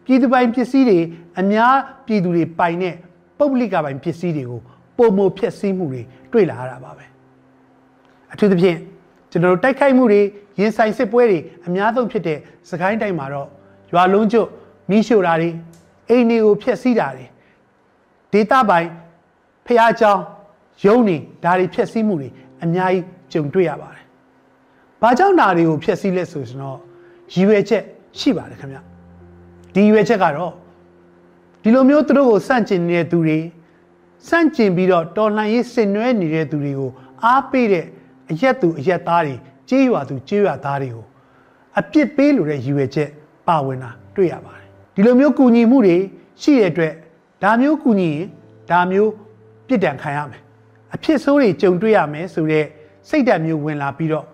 [0.06, 1.00] ပြည်သူပိုင်ပစ္စည်းတွေ
[1.40, 2.96] အများပြည်သူတွေပိုင်တဲ့
[3.39, 4.61] ပုဂ္ဂလိကပိုင်ပစ္စည်းတွေကို
[4.99, 7.05] ပုံမဖျက်ဆီးမှုတွေတွေ့လာရတာပါပဲ
[8.33, 8.79] အထူးသဖြင့်
[9.31, 10.21] ကျွန်တော်တို့တိုက်ခိုက်မှုတွေ
[10.61, 12.39] ရင်ဆိုင်စစ်ပွဲတွေအများဆုံးဖြစ်တဲ့
[12.71, 13.49] စကိုင်းတိုင်းမှာတော့
[13.93, 14.49] ရွာလုံးကျွတ်
[14.91, 15.51] မိရှို့တာတွေ
[16.09, 17.25] အိမ်တွေကိုဖျက်ဆီးတာတွေ
[18.33, 18.91] ဒေသပိုင်း
[19.67, 20.13] ဖျားเจ้า
[20.85, 22.29] ရုံးနေဒါတွေဖျက်ဆီးမှုတွေ
[22.63, 24.05] အများကြီးကြုံတွေ့ရပါတယ်။
[25.03, 26.79] ဘာကြောင့်ဒါတွေကိုဖျက်ဆီးလဲဆိုရင်တော့
[27.33, 27.83] ရည်ရွယ်ချက်
[28.19, 28.79] ရှိပါတယ်ခင်ဗျ။
[29.75, 30.53] ဒီရည်ရွယ်ချက်ကတော့
[31.68, 33.40] ဒီလိုမျိုးသူတို့ကိုစန့်ကျင်နေတဲ့သူတွေ
[34.28, 36.92] စန့်ကျင်ပြီးတော့တော်လှန်ရေးဆင်နွှဲနေတဲ့သူတွေကို
[37.26, 37.86] အားပေးတဲ့
[38.32, 39.36] အရက်သူအရက်သားတွေ
[39.70, 41.06] ကြေးရွာသူကြေးရွာသားတွေကို
[41.80, 43.10] အပြစ်ပေးလို့တဲ့ရည်ရွယ်ချက်
[43.48, 45.98] ပါဝင်တာတွေ့ရပါတယ်ဒီလိုမျိုးကူညီမှုတွေ
[46.42, 46.94] ရှိတဲ့အတွက်
[47.44, 48.28] ဒါမျိုးကူညီရင်
[48.72, 49.12] ဒါမျိုး
[49.68, 50.42] ပြစ်ဒဏ်ခံရမယ်
[50.94, 52.68] အဖြစ်ဆိုးတွေကြုံတွေ့ရမယ်ဆိုတော့
[53.10, 54.26] စိတ်ဓာတ်မျိုးဝင်လာပြီးတော့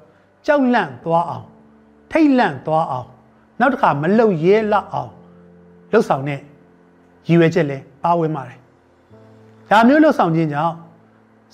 [0.46, 1.46] ကြောက်လန့်သွားအောင်
[2.12, 3.08] ထိတ်လန့်သွားအောင်
[3.60, 5.12] နောက်တစ်ခါမလုံရဲလောက်အောင်
[5.94, 6.42] လှုပ်ဆောင်တဲ့
[7.28, 8.60] ရည်ရွယ်ချက်လည်းပါဝင်ပါတယ်
[9.70, 10.76] ဒါမျိုးလှုပ်ဆောင်ခြင်းကြောင့်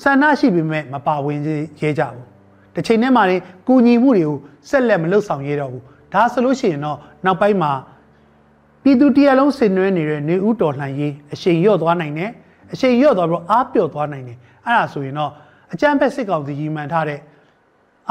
[0.02, 1.40] ဆန္ဒရှိပေမဲ့မပါဝင်
[1.82, 2.26] ရဲကြဘူး
[2.74, 4.38] တစ်ချိန်တည်းမှာနေကူညီမှုတွေကို
[4.70, 5.84] ဆက်လက်မလှုပ်ဆောင်ရဲတော့ဘူး
[6.14, 7.72] ဒါဆိုလို့ရှိရင်တော့နောက်ပိုင်းမှာ
[8.84, 12.32] ပြည်သူတရားလုံးဆင်နွှဲနေတဲ့နေဦးတော်လှန်ရေးအရှိန်ရော့သွားနိုင်တယ်
[12.74, 15.32] အရှိန်ရော့သွားပြီးအားပြော့သွားနိုင်တယ်အဲ့ဒါဆိုရင်တော့
[15.74, 17.20] အကြမ်းဖက်စစ်ကောင်စီကြီးမှန်ထားတဲ့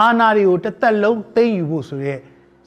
[0.01, 2.15] အာဏာတွေကိုတစ်သက်လုံးသိမ်းယူဖို့ဆိုရဲ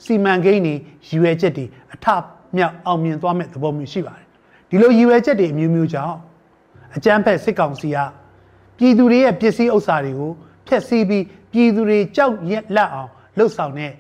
[0.03, 0.79] စီမံကိန်းတွေရည်
[1.21, 2.07] ရွယ်ချက်တွေအထ
[2.55, 4.21] မြောက်အောင်မြင်သွားမဲ့သဘောမျိုးရှိပါတယ်
[4.72, 6.16] ဒီလိုရည်ရွယ်ချက်တွေအမျိုးမျိုးကြောင့်
[6.96, 7.98] အကြမ်းဖက်စစ်ကောင်စီက
[8.78, 10.32] ပြည်သူတွေရဲ့ပစ္စည်းဥစ္စာတွေကို
[10.68, 13.92] ဖျက်ဆီးပြီးပြည်သူတွေကြောက်ရက်လက်အောင်လှုပ်ဆောင်တဲ့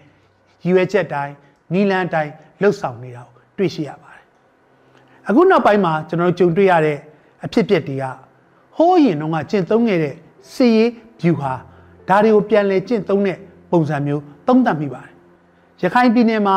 [0.63, 1.33] ရည်ရွယ်ချက်တိုင်း
[1.73, 4.25] နီလန်းတိုင်းလှုပ်ဆောင်နေတာကိုတွေ့ရှိရပါတယ်
[5.27, 6.97] အခုနောက်ပိုင်းမှာကျွန်တော်ကြုံတွေ့ရတဲ့
[7.45, 8.05] အဖြစ်အပျက်တွေက
[8.77, 10.15] ဟိုးရင်တော့ကကျင့်သုံးခဲ့တဲ့
[10.53, 10.89] စီရေး
[11.21, 11.53] view ဟာ
[12.07, 13.37] ဒါတွေကိုပြန်လဲကျင့်သုံးတဲ့
[13.71, 15.13] ပုံစံမျိုးသုံးသပ်မိပါတယ်
[15.81, 16.55] ရခိုင်ပြည်နယ်မှာ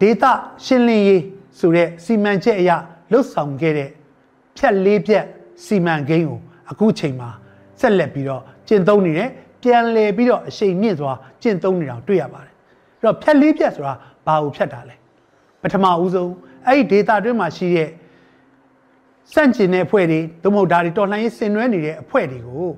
[0.00, 0.32] ဒေတာ
[0.64, 1.22] ရှင်းလင်းရေး
[1.58, 2.70] ဆိုတဲ့စီမံချက်အရ
[3.12, 3.90] လှုပ်ဆောင်ခဲ့တဲ့
[4.56, 5.24] ဖြတ်လေးဖြတ်
[5.64, 6.40] စီမံကိန်းကို
[6.70, 7.30] အခုချိန်မှာ
[7.80, 9.28] ဆက်လက်ပြီးတော့ကျင့်သုံးနေတယ်
[9.62, 12.52] ပြန်လည်ပြီးတော့အရှိန်မြင့်စွာကျင့်သုံးနေတာတွေ့ရပါတယ်
[12.98, 13.94] အဲ့တော့ဖြတ်လေးဖြတ်ဆိုတာ
[14.26, 14.96] ဘာကိုဖြတ်တာလဲ
[15.62, 16.32] ပထမဦးဆုံး
[16.66, 17.88] အဲ့ဒီဒေတာတွင်းမှာရှိတဲ့
[19.32, 22.70] စန့်ကျင်တဲ့အဖွဲ့တွေသို့မဟုတ်ဒါတွေတော်လှန်ရေးဆင်နွှဲနေတဲ့အဖွဲ့တွေကို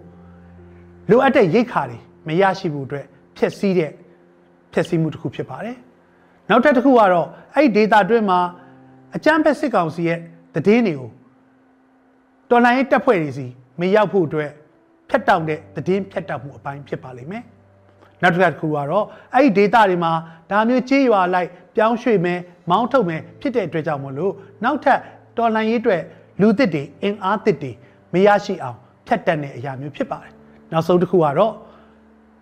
[1.10, 3.90] လိုအပ်တဲ့ရိတ်ခါတွေမရရှိဖို့အတွက်ဖျက်ဆီးတဲ့
[4.72, 5.76] ဖျက်ဆီးမှုတစ်ခုဖြစ်ပါတယ်
[6.50, 8.40] နောက်ထပ်တစ်ခုကတော့အဲ့ဒီဒေတာတွင်းမှာ
[9.16, 10.18] အကြမ်းဖက်စစ်ကောင်စီရဲ့
[10.66, 11.10] တည်င်းတွေကို
[12.50, 13.46] တော်လှန်ရေးတပ်ဖွဲ့တွေစီ
[13.80, 14.50] မရောက်ဖို့အတွက်
[15.10, 17.44] ဖြတ်တောက်တဲ့တည်င်းဖြတ်တောက်မှုအပိုင်းဖြစ်ပါလိမ့်မယ်
[18.22, 20.12] နောက်တစ်ခါတစ်ခုကတော့အဲ့ဒီ data တွေမှာ
[20.50, 24.32] ဒါမျိုးကြေးရွာလိုက်ပြောင်းရွှေ့မယ်မောင်းထုတ်မယ်ဖြစ်တဲ့အတွက်ကြောင့်မလို့
[24.64, 24.98] နောက်ထပ်
[25.38, 26.02] တော်လှန်ရေးအတွက်
[26.40, 27.72] လူသစ်တွေအင်အားသစ်တွေ
[28.12, 30.32] မရရှိအောင်ဖြတ်တက်တဲ့အရာမျိုးဖြစ်ပါတယ်
[30.72, 31.52] နောက်ဆုံးတစ်ခုကတော့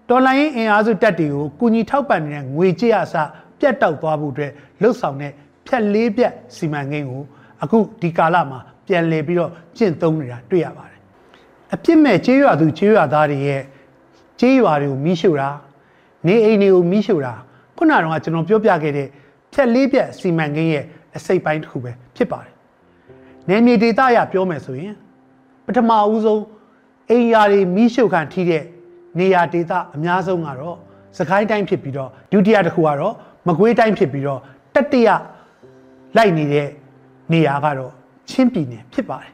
[0.08, 3.14] တော်လိုင်းအင်အားစုတက်တွေကိုကုညီထောက်ပံ့နေတဲ့ငွေကြေးအစ
[3.58, 5.32] ပြတ်တောက်သွားဖို့အတွက်လှုပ်ဆောင်တဲ့
[5.66, 7.22] ဖြတ်လေးပြတ်စီမံကိန်းကို
[7.62, 11.00] အခုဒီကာလမှာပြန်လည်ပြီးတော့ကျင့်သုံးနေတာတွေ့ရပါတယ်
[11.74, 13.62] အပြစ်မဲ့ကြေးရွာသူကြေးရွာသားတွေရဲ့
[14.40, 15.50] ကြေးရွာတွေကိုမိရှို့တာ
[16.26, 17.34] နေအိမ်တွေကိုမိရှို့တာ
[17.76, 19.08] ခုနကတော့ကျွန်တော်ပြောပြခဲ့တဲ့
[19.52, 20.84] ဖြတ်လေးပြတ်စီမံကိန်းရဲ့
[21.16, 22.52] အစိတ်ပိုင်းတစ်ခုပဲဖြစ်ပါတယ်
[23.48, 24.94] နယ်မြေဒေသအရပြောမယ်ဆိုရင်
[25.66, 26.42] ပထမဦးဆုံး
[27.10, 28.62] အိမ်ယာတွေမိရှုခံထိတဲ့
[29.18, 30.76] နေရာဒေသအများဆုံးကတော့
[31.18, 33.14] စကိုင်းတိုင်းဖြစ်ပြီးတော့ဒုတိယတစ်ခုကတော့
[33.48, 34.40] မကွေးတိုင်းဖြစ်ပြီးတော့
[34.74, 35.08] တတိယ
[36.16, 36.68] လိုက်နေတဲ့
[37.32, 37.92] နေရာကတော့
[38.30, 39.32] ချင်းပြည်နယ်ဖြစ်ပါတယ်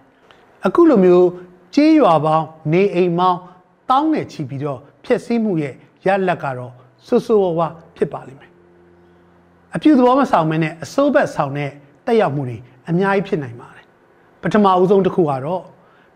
[0.67, 1.29] အခုလိုမျိုး
[1.75, 3.39] ကြေးရွာပေါင်းနေအိမ်ပေါင်း
[3.91, 5.75] တောင်းနဲ့ချီပြီးတော့ဖြစ်စည်းမှုရဲ့
[6.07, 6.73] ရလက်ကတော့
[7.07, 7.61] ဆွဆွဝဝ
[7.97, 8.51] ဖြစ်ပါလိမ့်မယ်
[9.75, 11.71] အပြုသဘောမဆောင်မင်းနဲ့အစိုးဘက်ဆောင်တဲ့
[12.07, 13.85] တက်ရောက်မှုတွေအများကြီးဖြစ်နိုင်ပါတယ်
[14.43, 15.63] ပထမအဦးဆုံးတစ်ခုကတော့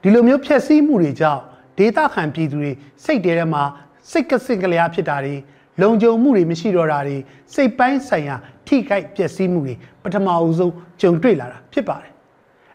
[0.02, 1.42] ဒီလိုမျိုးဖြစ်စည်းမှုတွေကြောင့်
[1.78, 2.72] ဒေတာခံပြည်သူတွေ
[3.04, 3.62] စိတ်တဲထဲမှာ
[4.10, 5.34] စိတ်ကစင်ကလျာဖြစ်တာတွေ
[5.80, 7.16] လုံခြုံမှုတွေမရှိတော့တာတွေ
[7.54, 12.12] စိတ်ပိုင်းဆိုင်ရာထိခိုက်ပျက်စီးမှုတွေ ပထမအဦးဆုံးကြုံတွေ့လာတာဖြစ်ပါတယ်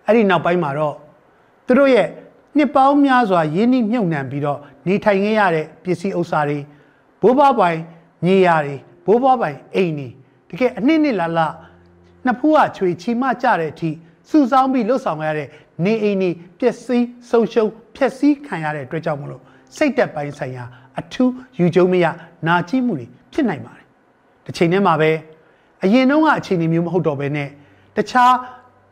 [0.06, 0.96] အဲ့ဒီနောက်ပိုင်းမှာတော့
[1.66, 2.08] သူတို့ရဲ့
[2.58, 6.60] နှစ်ပေါင်းများစွာရင်းနှီးမြှုပ်နှံပြီးတော့နေထိုင်ခဲ့ရတဲ့ပစ္စည်းဥစ္စာတွေ
[7.22, 7.80] ဘိုးဘွားပိုင်
[8.26, 10.08] မြေယာတွေဘိုးဘွားပိုင်အိမ်တွေ
[10.50, 11.48] တကယ်အနှစ်နှစ်လာလာ
[12.26, 13.90] နှစ်ဖူးကချွေချီမကြတဲ့အထိ
[14.30, 15.48] စုဆောင်းပြီးလှုပ်ဆောင်ရတဲ့
[15.86, 19.42] နေအိမ်တွေပျက်စီးဆုံးရှုံးဖျက်ဆီးခံရတဲ့အတွက်ကြောင့်မလို့
[19.76, 20.64] စိတ်တက်ပိုင်းဆိုင်ရာ
[21.00, 22.06] အထူးယူကျုံမရ
[22.48, 23.86] နာကျင်မှုတွေဖြစ်နိုင်ပါတယ်
[24.46, 25.12] တစ်ချိန်တည်းမှာပဲ
[25.84, 27.50] အရင်တုန်းကအခြေအနေမျိုးမဟုတ်တော့ဘဲနဲ့
[27.96, 28.34] တခြား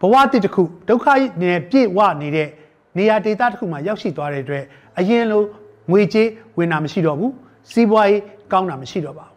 [0.01, 1.07] ဘဝတစ်တစ်ခုဒုက္ခ
[1.41, 2.49] နဲ့ပြည့်ဝနေတဲ့
[2.97, 4.63] နေရာဒေသတစ်ခုမှာရောက်ရှိသွားတဲ့အတွက်
[4.99, 5.43] အရင်လို
[5.91, 7.33] ငွေကြေးဝင်တာမရှိတော့ဘူး
[7.71, 8.21] စီးပွားရေး
[8.51, 9.35] ကောင်းတာမရှိတော့ပါဘူး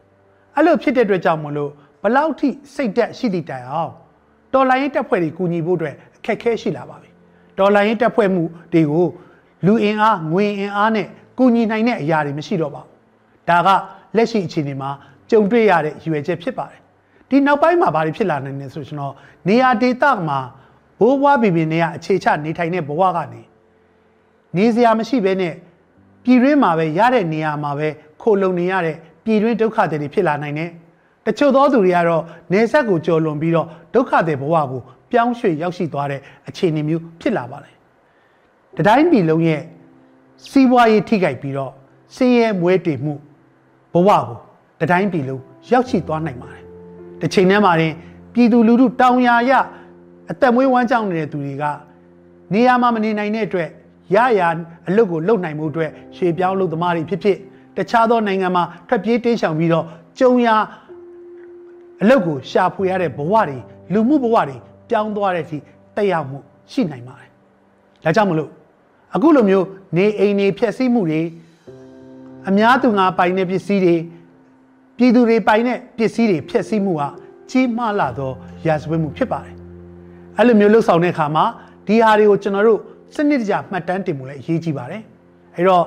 [0.54, 1.70] အဲ့လိုဖြစ်တဲ့အတွက်ကြောင့်မလို့
[2.02, 3.92] ဘလောက်ထိစိတ်တက်ရှိသည့်တိုင်အောင်
[4.54, 7.10] တော်လိုင်းတပ်ဖွဲ့တွေကူညီဖို့အတွက်အခက်အခဲရှိလာပါပြီ
[7.58, 9.06] တော်လိုင်းတပ်ဖွဲ့မှုတွေကို
[9.66, 11.06] လူအင်အားငွေအင်အားနဲ့
[11.38, 13.68] ကူညီနိုင်တဲ့အရာတွေမရှိတော့ပါဘူးဒါက
[14.16, 14.90] လက်ရှိအခြေအနေမှာ
[15.30, 16.80] ကြုံတွေ့ရတဲ့ရည်ရွယ်ချက်ဖြစ်ပါတယ်
[17.30, 19.14] ဒီနောက်ပိုင်းမှာဘာတွေဖြစ်လာနိုင်လဲဆိုရှင်တော့
[19.48, 20.38] နေရာဒေသမှာ
[21.00, 23.42] ဘိုးဘွားဘီဘီနေရအခြေချနေထိုင်တဲ့ဘဝကနေ
[24.56, 25.54] နေစရာမရှိဘဲနဲ့
[26.24, 27.88] ပြည်ရင်းမှာပဲရတဲ့နေရာမှာပဲ
[28.22, 30.70] ခိုလုံနေရတဲ့ပြည်တွင်းဒုက္ခတွေဖြစ်လာနိုင်တယ်
[31.26, 34.80] တချို့သောသူတွေကတော့နေဆက်ကိုကြော်လွန်ပြီးတော့ဒုက္ခတွေဘဝကို
[35.12, 37.74] ပြောင်းရွှေ့ရောက်ရှိသွားတဲ့အခြေအနေမျိုးဖြစ်လာပါတယ်
[38.76, 39.62] တတိုင်းပြည်လုံးရဲ့
[40.50, 41.72] စီးပွားရေးထိခိုက်ပြီးတော့
[42.16, 43.14] ဆင်းရဲမွဲတေမှု
[43.92, 44.38] ဘဝကို
[44.80, 46.67] တတိုင်းပြည်လုံးရောက်ရှိသွားနိုင်ပါတယ်
[47.20, 47.92] တစ်ချိန်တည်းမှာရင်
[48.34, 49.52] ပြည်သူလူထုတောင်ယာရ
[50.30, 51.64] အသက်မွေးဝမ်းကြောင်းနေတဲ့သူတွေက
[52.52, 53.68] နေရာမှာမနေနိုင်တဲ့အတွက်
[54.14, 54.42] ရရ
[54.88, 57.36] အလုပ်ကိုလုပ်နိုင်မှုအတွက်ရှေ့ပြောင်းလုပ်သမားတွေဖြစ်ဖြစ်
[57.76, 59.84] တခြားသောနိုင်ငံမှာထွက်ပြေးတိမ်းရှောင်ပြီးတော့
[60.18, 60.48] ကြုံရ
[62.02, 63.58] အလုပ်ကိုရှာဖွေရတဲ့ဘဝတွေ
[63.92, 64.56] လူမှုဘဝတွေ
[64.90, 65.58] ပြောင်းသွားတဲ့အထိ
[65.96, 66.38] တက်ရောက်မှု
[66.72, 67.30] ရှိနိုင်ပါတယ်။
[68.04, 68.50] ဒါကြောင့်မလို့
[69.14, 71.20] အခုလိုမျိုးနေအိမ်တွေဖျက်ဆီးမှုတွေ
[72.48, 73.96] အများသူငါပိုင်တဲ့ပစ္စည်းတွေ
[74.98, 77.08] ပြည်သူတွေပိုင်တဲ့ပစ္စည်းတွေဖျက်ဆီးမှုဟာ
[77.50, 78.30] ကြီးမားလာသော
[78.66, 79.54] ရာဇဝတ်မှုဖြစ်ပါတယ်။
[80.36, 81.44] အဲ့လိုမျိုးလှုပ်ဆောင်တဲ့အခါမှာ
[81.86, 82.80] ဒီဟာတွေကိုကျွန်တော်တို့
[83.14, 85.02] စနစ်တကျမှတ်တမ်းတင်မှုလည်းအရေးကြီးပါတယ်။
[85.56, 85.84] အဲ့တော့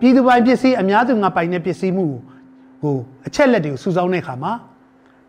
[0.00, 2.06] ပြည်သူပိုင်ပစ္စည်းအများသူငါပိုင်တဲ့ပစ္စည်းမှု
[2.82, 4.52] ကိုအချက်လက်တွေကိုစုဆောင်းတဲ့အခါမှာ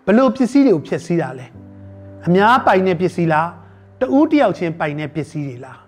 [0.05, 1.45] ဘလို့ပစ္စည်းတွေကိုဖျက်ဆီးတာလဲ
[2.27, 3.49] အများပိုင်တဲ့ပစ္စည်းလား
[3.99, 5.79] တဦးတယောက်ချင်းပိုင်တဲ့ပစ္စည်းတွေလား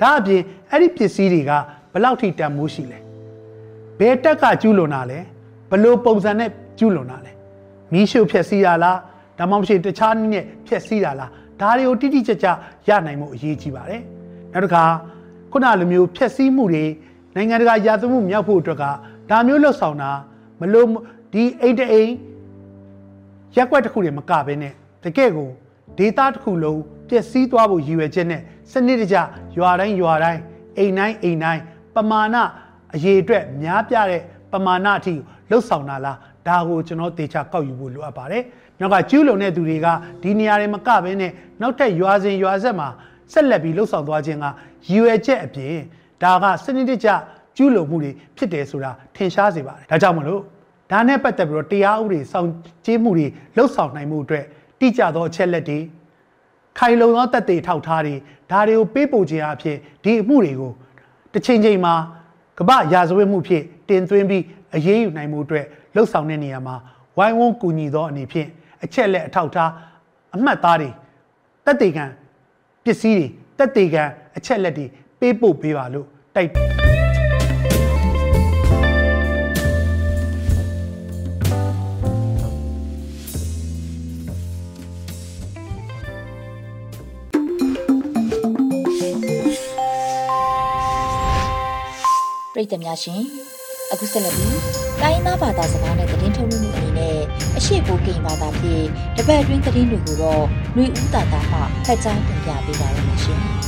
[0.00, 1.52] ဒါအပြင်အဲ့ဒီပစ္စည်းတွေက
[1.92, 2.98] ဘလောက်ထိတန်မိုးရှိလဲ
[3.98, 5.33] ဘယ်တက်ကကျူးလွန်တာလဲဘ
[5.82, 7.32] လို့ပုံစံနဲ့ကျူးလွန်တာလဲ
[7.92, 8.98] မီးရှို့ဖျက်ဆီးတာလား
[9.38, 12.46] ဒါမှမဟုတ်တခြားနည်းနဲ့ဖျက်ဆီးတာလားဒါတွေကိုတိတိကျကျ
[12.88, 14.02] ရနိုင်မှုအရေးကြီးပါတယ်
[14.52, 14.84] နောက်တစ်ခါ
[15.52, 16.84] ခုနလိုမျိုးဖျက်ဆီးမှုတွေ
[17.34, 18.84] နိုင်ငံတကာရာသမှုမြောက်ဖို့အတွက်က
[19.30, 20.10] ဒါမျိုးလှုပ်ဆောင်တာ
[20.60, 20.88] မလို့
[21.32, 22.10] ဒီအိတ်တအိမ်
[23.56, 24.72] ရက်ွက်တစ်ခုတွေမကဘဲနဲ့
[25.04, 25.50] တကယ့်ကို
[25.98, 29.16] ဒေတာတစ်ခုလုံးပျက်စီးသွားဖို့ရည်ရွယ်ချက်နဲ့စနစ်တကျ
[29.56, 30.40] ရွာတိုင်းရွာတိုင်း
[30.78, 31.62] အိမ်တိုင်းအိမ်တိုင်း
[31.94, 32.36] ပမာဏ
[32.94, 34.22] အရေးအတွက်များပြတဲ့
[34.54, 35.14] ပမာဏအထိ
[35.50, 38.42] လှုပ်ဆောင်တာလားဒါကိုကျွန်တော်တေချာကောက်ယူဖို့လိုအပ်ပါတယ်။
[38.80, 39.86] နောက်ကကျူးလွန်တဲ့သူတွေက
[40.22, 42.88] ဒီနေရာတွေမကဘဲနဲ့နောက်ထပ်ရွာစဉ်ရွာဆက်မှာ
[43.32, 45.74] ဆက်လက်ပြီးလှုပ်ဆောင်သွားခြင်းကရည်ရွယ်ချက်အပြင်
[46.22, 47.08] ဒါကစနစ်တကျ
[47.56, 50.40] ကျူးလွန်မှုတွေဖြစ်တယ်ဆိုတာထင်ရှားစေပါတယ်။ဒါကြောင့်မလို့
[50.90, 52.50] ဒါနဲ့ပတ်သက်ပြီးတော့တရားဥပဒေစောင့်
[52.84, 54.44] ကြည့်မှုတွေလှုပ်ဆောင်နိုင်မှုအတွက်
[54.80, 55.78] တိကျသောအချက်လက်တွေ
[56.78, 58.14] ခိုင်လုံသောတသက်ထောက်ထားတွေ
[58.50, 60.72] ဒါတွေကိုပေးပို့ခြင်းအဖြစ်ဒီအမှုတွေကို
[61.32, 61.94] တစ်ချိန်ချိန်မှာ
[62.58, 64.42] ကပရာဇဝတ်မှုဖြစ် တင်သွင်းပြီး
[64.76, 66.76] အရေးယူနိုင်မှုအတွက်လှုပ်ဆောင်တဲ့နေရာမှာ
[67.18, 68.48] ဝိုင်းဝန်းကူညီသောအနေဖြင့်
[68.84, 69.70] အချက်လက်အထောက်ထား
[70.34, 70.90] အမှတ်သားတွေ
[71.64, 72.04] တက်တေကံ
[72.84, 73.26] ပစ္စည်းတွေ
[73.58, 74.02] တက်တေကံ
[74.36, 74.86] အချက်လက်တွေ
[75.20, 76.74] ပေးပို့ပေးပါလို့တိုက်ပြည်
[92.74, 93.53] သူများရှင်
[93.93, 94.59] အခုဆက်လက်ပြီး
[95.01, 97.17] တိုင်းသားဘာသာစကားနဲ့သတင်းထုတ်လွှင့်မှုအနေနဲ့
[97.57, 98.85] အရှိကိုကိန်းဘာသာဖြင့်
[99.17, 103.41] တပတ်အတွင်းသတင်းတွေကိုတော့ຫນွေဦးတာတာမှဖတ်ကြားတင်ပြပေးပါရမရှင်။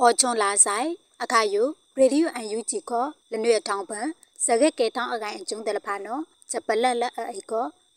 [0.00, 0.88] အော်ချွန်လာဆိုင်
[1.22, 1.62] အခါယု
[1.98, 2.92] ရေဒီယိုအန်ယူဂျီက
[3.32, 4.06] လနွေထောင်းပန်
[4.44, 7.52] စကက်ကဲထောင်းအကိုင်အကျုံးတယ်လဖာနော်ချက်ပလက်လက်အိက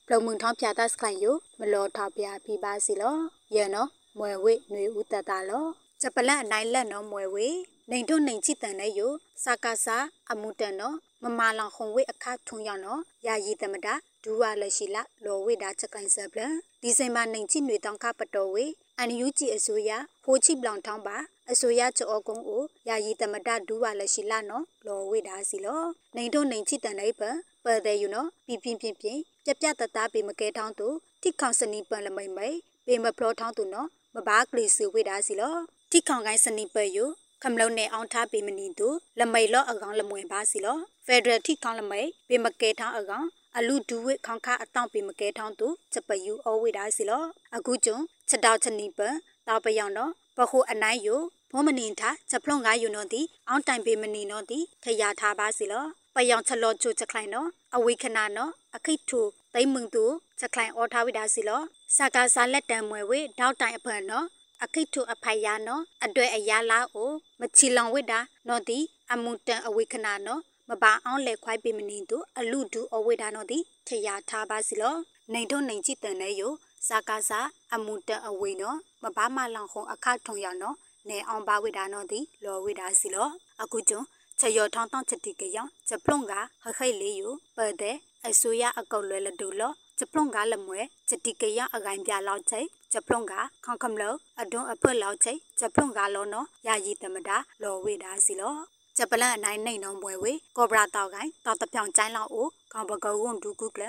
[0.07, 3.15] ပလုံမှုန်ထောင်းပြတာစခိုင်ယုမလောထောက်ပြပြပါစီလော
[3.55, 5.65] ယေနော်မွယ်ဝိຫນွေဦးတတာလော
[6.01, 7.47] ချက်ပလက်အနိုင်လက်နော်မွယ်ဝိ
[7.90, 9.08] နေထုံနေချီတန်တဲ့ယု
[9.44, 9.96] စကားစာ
[10.30, 16.40] အမှုတန်နော်မမာလောင်ခုံဝိအခါထုံရနော်ယာယီတမတာဒူဝါလက်ရှိလာလောဝိတာချက်ကိုင်ဆပ်လ
[16.82, 18.64] ဒီဇင်ဘာနေချီຫນွေတောင်ခပတော်ဝေ
[18.98, 19.90] အန်ယူဂျီအစိုးရ
[20.24, 21.16] ဖိုးချိပလောင်ထောင်းပါ
[21.50, 25.82] အစိုးရချောကုန်းကိုယာယီတမတာဒူဝါလက်ရှိလာနော်လောဝိတာစီလော
[26.16, 27.22] နေထုံနေချီတန်တဲ့ပ
[27.64, 29.08] ပတဲ့ယူနော်ပြပြပြပြ
[29.44, 30.88] ပြပြတတပေမကဲထောင်းသူ
[31.22, 35.56] တိခေါင်စနီပန်လမိတ်မိတ်ပေမဖလောထောင်းသူနော်မဘာကလေးစီဝိတာစီလော
[35.90, 37.04] တိခေါင်ကိုင်းစနီပယူ
[37.42, 38.88] ခမလုံးနဲ့အောင်ထားပေမနီသူ
[39.20, 43.26] လမိတ်လော့အကောင်လမွေပါစီလောဖက်ဒရယ်ထိခေါင်လမိတ်ပေမကဲထောင်းအကောင်
[43.56, 47.22] အလူဒူဝိခေါင်ခအတောင့်ပေမကဲထောင်းသူချက်ပယူအဝိဒါစီလော
[47.56, 47.96] အခုကျုံ
[48.28, 49.00] ချက်တောက်ချက်နီပ
[49.46, 51.08] တောက်ပယောင်တော့ပခုအနိုင်ယ
[51.52, 58.52] ဘောမနင်ထချက်ဖလုံငါယူနော်တီအောင်တိုင်ပေမနီနော်တီထရထားပါစီလောပယောင်ချက်လောချိုချက်ခိုင်နော်အဝိခနာနော်
[58.84, 59.20] ခိတ်ထူ
[59.54, 60.04] တိမ္မုံသူ
[60.38, 61.60] ချက်ခိုင်အော်ထားဝိဒါစီလော
[61.96, 64.26] စကားစာလက်တံမွယ်ဝေတောက်တိုင်အဖန်နော်
[64.74, 68.78] ခိတ်ထူအဖိုင်ယာနော်အတွေ့အရာလာအိုမချီလောင်ဝိတာနော်တီ
[69.12, 74.94] အမှုတန်အဝိခနာနော်မပါအောင်လေခွိုက်ပေမနေသူအလူဒူအဝိဒါနော်တီထရာထားပါစီလော
[75.32, 76.52] နေထုံနေကြည့်တန်နေယို
[76.88, 77.40] စာကားစာ
[77.74, 80.76] အမှုတန်အဝိနော်မပါမလောင်ခုံအခထုံရနော်
[81.08, 83.28] နေအောင်ပါဝိဒါနော်တီလောဝိဒါစီလော
[83.62, 84.00] အခုကျုံ
[84.40, 87.96] ချယောထောင်းတောင်းချက်တိကယောချက်ပလုံကဟခိတ်လေးယိုပတဲ့
[88.26, 89.72] အစိုးရအကောက်လွယ်လဒူလော
[90.02, 92.60] ချက်ပလုံကလမွဲချက်တိကယောအကိုင်ပြလောက်ချိ
[92.92, 93.32] ချက်ပလုံက
[93.64, 98.54] ခေါခမ်လောအတွန်းအဖွက်လောက်ချိချက်ပလုံကလောနော်ယာယီတမတာလောဝိဒါစီလော
[98.96, 103.84] ချက်ပလန်အနိုင်နိုင်နှောင်းပွဲဝေကောဘရာတောက်ကိုင်တောက်တပြောင်ကျိုင်းလောက်အိုခေါပကောဝွန်ဒူကုကလ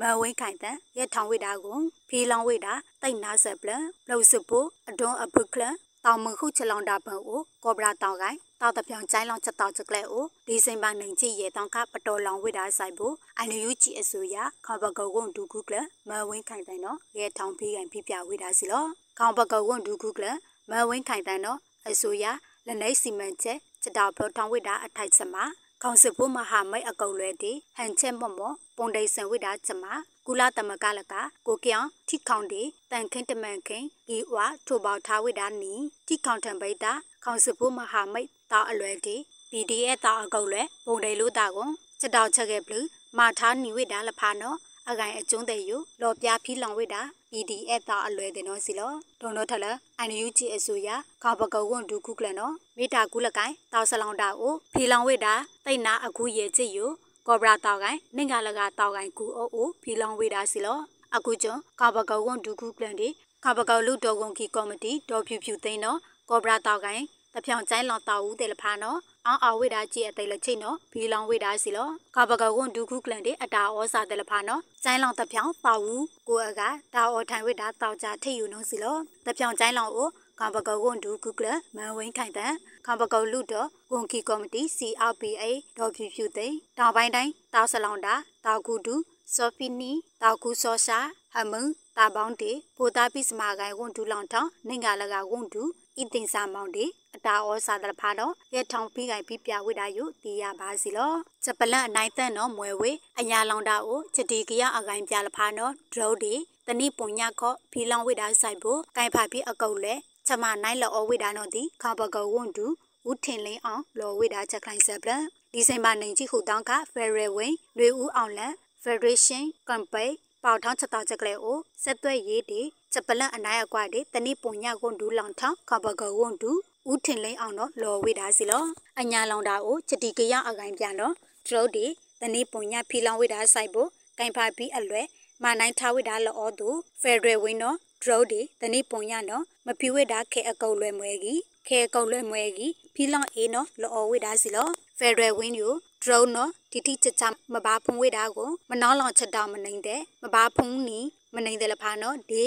[0.00, 3.70] မဝိခိုင်တန်ရထောင်ဝိတာကိုဖီလောင်ဝိတာတိတ်နာဆက်ပလ
[4.08, 5.62] လှုပ်စပူအတွန်းအဖွက်ကလ
[6.04, 15.76] တောင်မခုချလောင်တာပန်အိုကောဘရာတောက်ကိုင် တောက်တပြောင်ကျိုင်းလောင်ချက်တောက်ချက်ကလဲအိုဒီစင်ပါနိုင်ချီရဲတောင်ကပတော်လောင်ဝိဒါဆိုင်ဖို့အန်ယူဂျီအစိုးရခေါပကောကွန်ဒူကုကလ
[16.08, 18.84] မဝင်းခိုင်တိုင်နော်ရဲထောင်ဖိကန်ဖိပြဝိဒါစီလော
[19.18, 20.26] ခေါပကောကွန်ဒူကုကလ
[20.70, 22.24] မဝင်းခိုင်တိုင်နော်အစိုးရ
[22.66, 25.44] လက်နေစီမံချက်ချက်တောက်ဖထောင်ဝိဒါအထိုက်စမှာ
[25.82, 29.94] ခေါင်စစ်ဖို့မဟာမိတ်အကုတ်လွဲတီဟန်ချက်မော့မော့ပုံဒိဆန်ဝိဒါချက်မှာ
[30.26, 31.14] ကုလသမကလက
[31.46, 35.74] ကိုပြောင်ထိခေါင်တီတန်ခင်းတမန်ခင်းဤဝါထိုပေါထားဝိဒါနီ
[36.06, 36.92] ထိခေါင်ထံပိတာ
[37.24, 39.16] ခေါင်စစ်ဖို့မဟာမိတ် တာအလွယ်တီ
[39.50, 42.80] PDF တာအကုတ်လွဲပုံဒိလို့တာကွန်ချက်တောက်ချက်ခဲ့ဘလူ
[43.18, 44.56] မာထားနီဝိဒါလဖာနော်
[44.90, 49.66] အကိုင်အကျုံးတဲ့ယူလော်ပြဖီလောင်ဝိတာ PDF တာအလွယ်တဲ့နော်စီလောဒေါ်နော်ထလ
[49.98, 50.88] အန်ယူဂျီအစိုးရ
[51.22, 56.84] ခေါပကောကွန်ဒူခုကလနော်မိတာကူလကိုင်တောက်ဆလောင်တာကိုဖီလောင်ဝိတာတိတ်နာအခုရဲ့ချစ်ယူ
[57.26, 60.78] ကောဘရာတောက်ကိုင်နင်္ဂလကတောက်ကိုင်ကူအိုအိုဖီလောင်ဝိတာစီလော
[61.14, 63.08] အခုကျွန်းခေါပကောကွန်ဒူခုကလန်ဒီ
[63.44, 65.98] ခေါပကောလူတော်ကွန်ကီကော်မတီဒေါ်ဖြူဖြူသိန်းနော်
[66.30, 67.02] ကောဘရာတောက်ကိုင်
[67.36, 76.62] တဖြောင်ကျိုင်းလောင်တောက်ဦးတယ်လဖာနော်အောင်အဝိဒါကြီးအသိလချိနော်ဘီလောင်ဝိဒါစီလောကဘကဝွန်ဒုခုကလန်တဲ့အတာဩစာတယ်လဖာနော်ကျိုင်းလောင်တဖြောင်တောက်ဦးကိုအက
[76.94, 78.96] ဒါဩထိုင်ဝိဒါတောက်ကြထိတ်ယူနှုံးစီလော
[79.26, 80.08] တဖြောင်ကျိုင်းလောင်ကို
[80.40, 81.46] ကဘကဝွန်ဒုခုကလ
[81.76, 82.52] မန်ဝင်းခိုင်တဲ့
[82.86, 85.44] ကဘကလူတော့ကွန်ကီကော်မတီ CRPA
[85.78, 86.46] ဒေါ်ဖြူဖြူသိ
[86.78, 88.94] တောင်ပိုင်းတိုင်းတောက်ဆလောင်တာတောက်ကူဒူ
[89.34, 90.98] ဆော်ဖီနီတောက်ကူဆောရှာ
[91.34, 95.62] ဟမန်တာပေါင်းတေပိုတာပိစမာကိုင်ဝန်ဒူလောင်ထောင်းနိုင်ငံလကဝန်ဒူ
[96.02, 96.84] ဤတင်စာမောင်တေ
[97.16, 101.12] အတာဩစာတလဖာတော့ရဲထောင်ပြီးကိုင်ပြီးပြဝိတာယုတီးရပါစီလော
[101.44, 106.34] ချက်ပလန့်အနိုင်သက်နော်မွယ်ဝေအညာလောင်တာကိုချက်တီကရအကိုင်ပြလဖာနော်ဒရုတ်ဒီ
[106.66, 109.94] တနိပုံညခော့ဖီလောင်ဝိတာဆိုင်ဖို့ကိုင်ဖာပြီးအကုတ်လဲ
[110.26, 112.66] ချက်မနိုင်လောဝိတာနော်ဒီခါပကဝွန်ဒူ
[113.08, 115.10] ဦးထင်လင်းအောင်လောဝိတာချက်ခိုင်ဆက်ပလ
[115.52, 122.60] ဒီဇင်ဘာနိုင်ကြီးခုတောင်းကဖယ်ရယ်ဝင်းလွေဦးအောင်လန် Federation Campaign ပေါထောင်းချက်တောက်ချက်ကလေးကိုဆက်သွဲရေးတီ
[122.96, 126.50] ချက်ပလန့်အနိုင်အကွာတီတနိပုံညကွန်ဒူလောင်ထောင်းခါပကဝွန်ဒူ
[126.90, 128.64] ဦးထင်လိန်အောင်တော့လော်ဝေးတာစီလော
[129.00, 131.14] အညာလောင်တာကိုချတီကရအကိုင်ပြန်တော့
[131.46, 131.86] ဒရုတ်ဒီ
[132.20, 135.02] တနေ့ပုံညဖီလောင်ဝေးတာဆိုင်ဖို့ကင်ဖာပြီးအလွဲ
[135.42, 136.68] မနိုင်ထားဝေးတာလော်သူ
[137.02, 145.68] ဖက်ဒရယ်ဝင်းတော့ဒရုတ်ဒီတနေ့ပုံညတော့မဖီဝေးတာခဲအကုတ်လွဲမွဲကြီးခဲအကုတ်လွဲမွဲကြီးဖီလောင်အေးနော်လော်ဝေးတာစီလောဖက်ဒရယ်ဝင်းယူ
[146.02, 151.00] ဒရုတ်နော်တီတီချချမဘာဖုံဝေးတာကိုမနှောင်းလောင်ချက်တောင်မနိုင်တဲ့မဘာဖုံနီ
[151.34, 152.44] မနိုင်တဲ့လဖာနော်ဒီ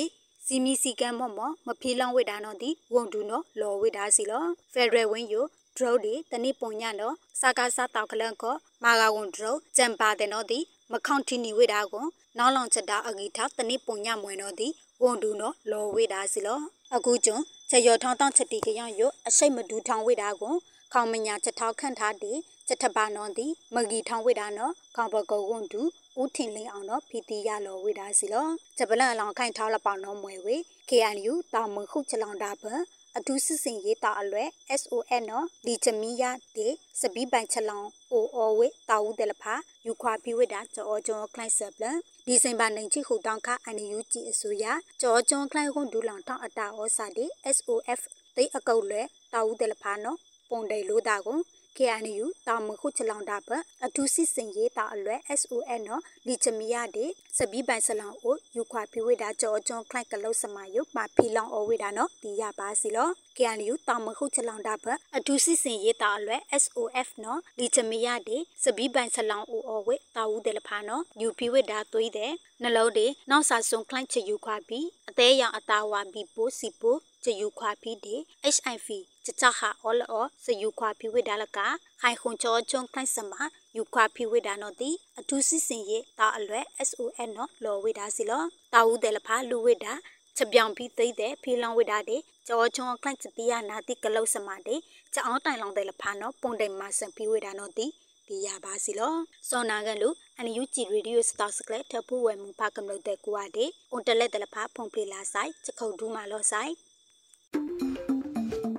[0.52, 5.46] စီမီစီကံမော့မော့မဖီလောင်ဝိဒါနော်ဒီဝန်ဒူနော်လော်ဝိဒါစီလောဖက်ဒရယ်ဝင်းယို
[5.78, 10.60] ဒရုတ်ဒီတနိပုံညနော်စာကာစာတောက်ကလန်ကောမာဂါဝန်ဒရုတ်ဂျမ်ပါတဲ့နော်ဒီ
[10.92, 12.06] မခေါန်တီနီဝိဒါကို
[12.38, 14.68] နောက်လောင်ချက်တာအဂီထားတနိပုံညမွေနော်ဒီ
[15.04, 16.60] ဝန်ဒူနော်လော်ဝိဒါစီလော
[16.96, 20.56] အခုကျွန်းချက်ရောထောင်းတောင်းချက်တီကရယိုအရှိတ်မဒူထောင်းဝိဒါကို
[20.94, 22.32] ခေါမညာချက်ထောက်ခန့်ထားဒီ
[22.68, 25.82] ချက်ထပါနော်ဒီမဂီထောင်းဝိဒါနော်ခေါဘကောဝန်ဒူ
[26.22, 30.56] ဦးထင်လင်းအောင်တော့ဖီတီရလောဝေဒါစီလောဂျပလန်အလောင်ခိုင်ထောက်လပောင်တော့မွေဝေ
[30.90, 32.82] KNU တာမခုချလောင်တာပန်
[33.18, 34.44] အထူးစစ်စင်ရေးတာအလွဲ
[34.82, 36.68] SON နော်လီချမီယာတေ
[37.00, 39.56] စပီးပိုင်ချလောင်အိုအောဝေတာဦးတယ်လဖာ
[39.86, 44.66] ယူခွာပြီးဝိတာကြောကျော်ကလိုင်းဆပ်လန်ဒီဇင်ဘာနိုင်ချိခုတောင်းခအန်ယူဂျီအစိုးရ
[45.02, 48.00] ကြောကျော်ကလိုင်းခွန်ဒူလောင်ထောင်းအတာဩစာတေ SOF
[48.36, 49.04] တိတ်အကုတ်လွဲ
[49.34, 50.18] တာဦးတယ်လဖာနော်
[50.50, 51.40] ပုံတယ်လို့တာကို
[51.80, 53.50] KNU တာမခုချလောင်တာပ
[53.86, 57.06] အထူးစစ်စင်ရေးတာအလွဲ SON နော်လီချမီယာဒေ
[57.38, 64.86] စပီးပိုင်ဆလောင်အို ယူခွာဖိဝေတာကြောကျွန်းခလိုက်ကလုတ်စမယုမဖီလောင်အဝေတာနော်ဒီရပါစီလော KNU တာမခုချလောင်တာပ
[65.18, 78.16] အထူးစစ်စင်ရေးတာအလွဲ SOF နော်လီချမီယာဒေစပီးပိုင်ဆလောင်အိုအဝေတာဦးတယ်လဖာနော်ယူဖိဝေတာသွေးတယ်နှလုံးတွေနောက်စာဆုံခလိုက်ချယူခွာပြီးအသေးရောင်အသားဝါပြီးပိုးစီပိုးချယူခွာပြီးဒေ
[78.56, 78.88] HIV
[79.26, 81.60] ချချဟာအော်လောစယူခွာဖိဝေဒါလက
[82.02, 83.34] ခိုင်ခွန်ချောချုံခိုင်စမ
[83.80, 84.90] ယူခွာဖိဝေဒါနော်တီ
[85.20, 89.94] အထူးစစ်စင်ရေးတာအလွဲ SON နော်လော်ဝေဒါစီလောတာဦးတယ်လဖာလူဝေဒါ
[90.38, 94.80] ချက်ပြောင်ပြီးသိတဲ့ဖီလောင်ဝေဒါတဲ့ကြောချုံခလိုက်ချတီယာနာတိကလုတ်စမတဲ့
[95.14, 97.86] ချောင်းတိုင်လောင်တယ်လဖာနော်ပုံတိုင်မဆန်ဖိဝေဒါနော်တီ
[98.28, 99.16] ဒီရပါစီလော
[99.50, 106.74] စောနာကလူအန်ယူဂျီရေဒီယိုစတာစကလက်ထဖူဝဲမူဖာကမလို့တဲ့ကွာတဲ့အွန်တလက်တယ်လဖာဖုန်ပလီလာဆိုင်ချက်ခုတ်ဒူးမာလောဆိုင်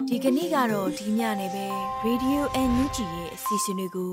[0.08, 1.66] ဒီကနေ့ကတော့ဒီညနေပဲ
[2.06, 4.12] Radio NUG ရဲ့အစီအစဉ်လေးကို